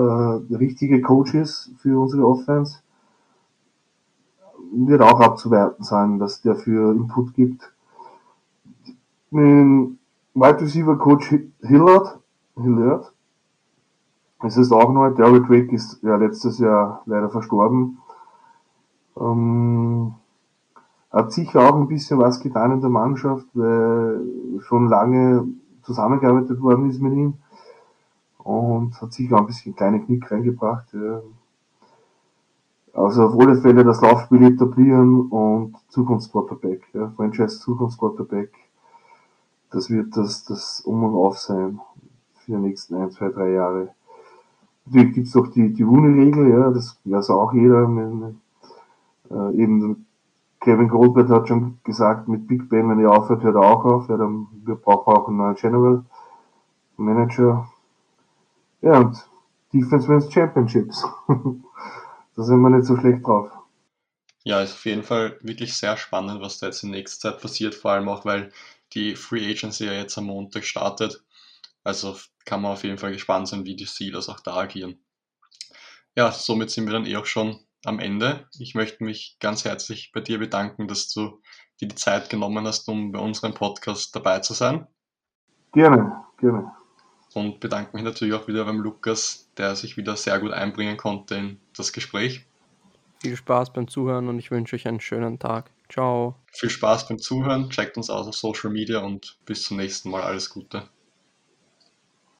der 0.49 0.59
richtige 0.61 1.01
Coach 1.01 1.33
ist 1.33 1.73
für 1.79 1.99
unsere 1.99 2.25
Offense. 2.25 2.79
Wird 4.71 5.01
auch 5.01 5.19
abzuwerten 5.19 5.83
sein, 5.83 6.19
dass 6.19 6.41
der 6.41 6.55
für 6.55 6.95
Input 6.95 7.33
gibt. 7.33 7.73
Mit 9.31 9.97
Wide 10.33 10.61
Receiver 10.61 10.97
Coach 10.97 11.35
Hillard, 11.61 12.19
Hillard, 12.55 13.13
es 14.41 14.57
ist 14.57 14.71
auch 14.71 14.91
neu, 14.91 15.11
Derek 15.11 15.47
Drake 15.47 15.75
ist 15.75 16.01
ja 16.01 16.15
letztes 16.15 16.59
Jahr 16.59 17.03
leider 17.05 17.29
verstorben. 17.29 17.99
Ähm, 19.17 20.15
hat 21.11 21.33
sicher 21.33 21.61
auch 21.61 21.75
ein 21.75 21.87
bisschen 21.87 22.19
was 22.19 22.39
getan 22.39 22.71
in 22.71 22.81
der 22.81 22.89
Mannschaft, 22.89 23.45
weil 23.53 24.21
schon 24.61 24.87
lange 24.87 25.45
zusammengearbeitet 25.83 26.61
worden 26.61 26.89
ist 26.89 27.01
mit 27.01 27.13
ihm 27.13 27.33
und 28.37 28.99
hat 29.01 29.11
sicher 29.11 29.35
auch 29.35 29.41
ein 29.41 29.47
bisschen 29.47 29.75
kleine 29.75 29.99
Knick 29.99 30.31
reingebracht. 30.31 30.87
Ja. 30.93 31.21
Also 32.93 33.25
auf 33.25 33.39
alle 33.39 33.61
Fälle 33.61 33.83
das 33.83 34.01
Laufspiel 34.01 34.43
etablieren 34.43 35.29
und 35.29 35.75
Zukunftsquarterback, 35.89 36.81
ja, 36.93 37.11
Franchise 37.15 37.59
Zukunftsquarterback. 37.59 38.68
Das 39.71 39.89
wird 39.89 40.17
das, 40.17 40.43
das 40.45 40.81
Um 40.81 41.03
und 41.03 41.13
Auf 41.15 41.37
sein 41.37 41.79
für 42.39 42.53
die 42.53 42.57
nächsten 42.57 42.95
ein, 42.95 43.11
zwei, 43.11 43.29
drei 43.29 43.51
Jahre. 43.51 43.89
Natürlich 44.85 45.13
gibt's 45.13 45.31
doch 45.33 45.47
die, 45.47 45.71
die 45.71 45.83
Rooney-Regel, 45.83 46.49
ja, 46.49 46.71
das 46.71 46.99
weiß 47.03 47.29
auch 47.29 47.53
jeder. 47.53 47.87
Mit, 47.87 48.35
äh, 49.29 49.61
eben 49.61 50.07
Kevin 50.61 50.89
Goldberg 50.89 51.29
hat 51.29 51.47
schon 51.47 51.79
gesagt, 51.83 52.27
mit 52.27 52.47
Big 52.47 52.69
Ben, 52.69 52.89
wenn 52.89 52.99
er 52.99 53.11
aufhört, 53.11 53.43
hört 53.43 53.55
er 53.55 53.61
auch 53.61 53.85
auf. 53.85 54.09
Ja, 54.09 54.17
dann, 54.17 54.47
wir 54.65 54.75
brauchen 54.75 55.13
auch 55.13 55.27
einen 55.27 55.37
neuen 55.37 55.55
General 55.55 56.03
Manager. 56.97 57.69
Ja, 58.81 58.99
und 58.99 59.29
Defense 59.73 60.07
wins 60.07 60.31
Championships. 60.33 61.05
da 61.27 62.43
sind 62.43 62.59
wir 62.59 62.69
nicht 62.69 62.85
so 62.85 62.97
schlecht 62.97 63.25
drauf. 63.25 63.51
Ja, 64.43 64.61
ist 64.61 64.73
auf 64.73 64.85
jeden 64.85 65.03
Fall 65.03 65.37
wirklich 65.41 65.75
sehr 65.75 65.95
spannend, 65.97 66.41
was 66.41 66.59
da 66.59 66.67
jetzt 66.67 66.83
in 66.83 66.91
nächster 66.91 67.31
Zeit 67.31 67.41
passiert, 67.41 67.75
vor 67.75 67.91
allem 67.91 68.09
auch, 68.09 68.25
weil 68.25 68.51
die 68.93 69.15
Free 69.15 69.49
Agency 69.49 69.85
ja 69.85 69.93
jetzt 69.93 70.17
am 70.17 70.25
Montag 70.25 70.65
startet. 70.65 71.23
Also 71.83 72.17
kann 72.45 72.61
man 72.61 72.73
auf 72.73 72.83
jeden 72.83 72.97
Fall 72.97 73.11
gespannt 73.11 73.47
sein, 73.47 73.65
wie 73.65 73.75
die 73.75 73.85
Steelers 73.85 74.29
auch 74.29 74.39
da 74.39 74.55
agieren. 74.55 74.99
Ja, 76.15 76.31
somit 76.31 76.71
sind 76.71 76.85
wir 76.85 76.93
dann 76.93 77.05
eh 77.05 77.15
auch 77.15 77.25
schon 77.25 77.59
am 77.85 77.99
Ende. 77.99 78.47
Ich 78.59 78.75
möchte 78.75 79.03
mich 79.03 79.37
ganz 79.39 79.63
herzlich 79.65 80.11
bei 80.13 80.21
dir 80.21 80.39
bedanken, 80.39 80.87
dass 80.87 81.09
du 81.09 81.41
dir 81.79 81.87
die 81.87 81.95
Zeit 81.95 82.29
genommen 82.29 82.65
hast, 82.67 82.87
um 82.89 83.11
bei 83.11 83.19
unserem 83.19 83.53
Podcast 83.53 84.15
dabei 84.15 84.39
zu 84.39 84.53
sein. 84.53 84.87
Gerne, 85.71 86.23
gerne. 86.39 86.71
Und 87.33 87.59
bedanke 87.59 87.95
mich 87.95 88.03
natürlich 88.03 88.33
auch 88.33 88.47
wieder 88.47 88.65
beim 88.65 88.79
Lukas, 88.79 89.49
der 89.57 89.75
sich 89.75 89.97
wieder 89.97 90.15
sehr 90.17 90.39
gut 90.39 90.51
einbringen 90.51 90.97
konnte 90.97 91.35
in 91.35 91.61
das 91.77 91.93
Gespräch. 91.93 92.45
Viel 93.21 93.35
Spaß 93.35 93.71
beim 93.71 93.87
Zuhören 93.87 94.27
und 94.29 94.39
ich 94.39 94.49
wünsche 94.49 94.75
euch 94.75 94.87
einen 94.87 94.99
schönen 94.99 95.37
Tag. 95.39 95.71
Ciao. 95.91 96.35
Viel 96.51 96.69
Spaß 96.69 97.07
beim 97.07 97.19
Zuhören, 97.19 97.69
checkt 97.69 97.97
uns 97.97 98.09
aus 98.09 98.27
auf 98.27 98.35
Social 98.35 98.69
Media 98.69 98.99
und 98.99 99.37
bis 99.45 99.63
zum 99.63 99.77
nächsten 99.77 100.09
Mal. 100.09 100.23
Alles 100.23 100.49
Gute. 100.49 100.87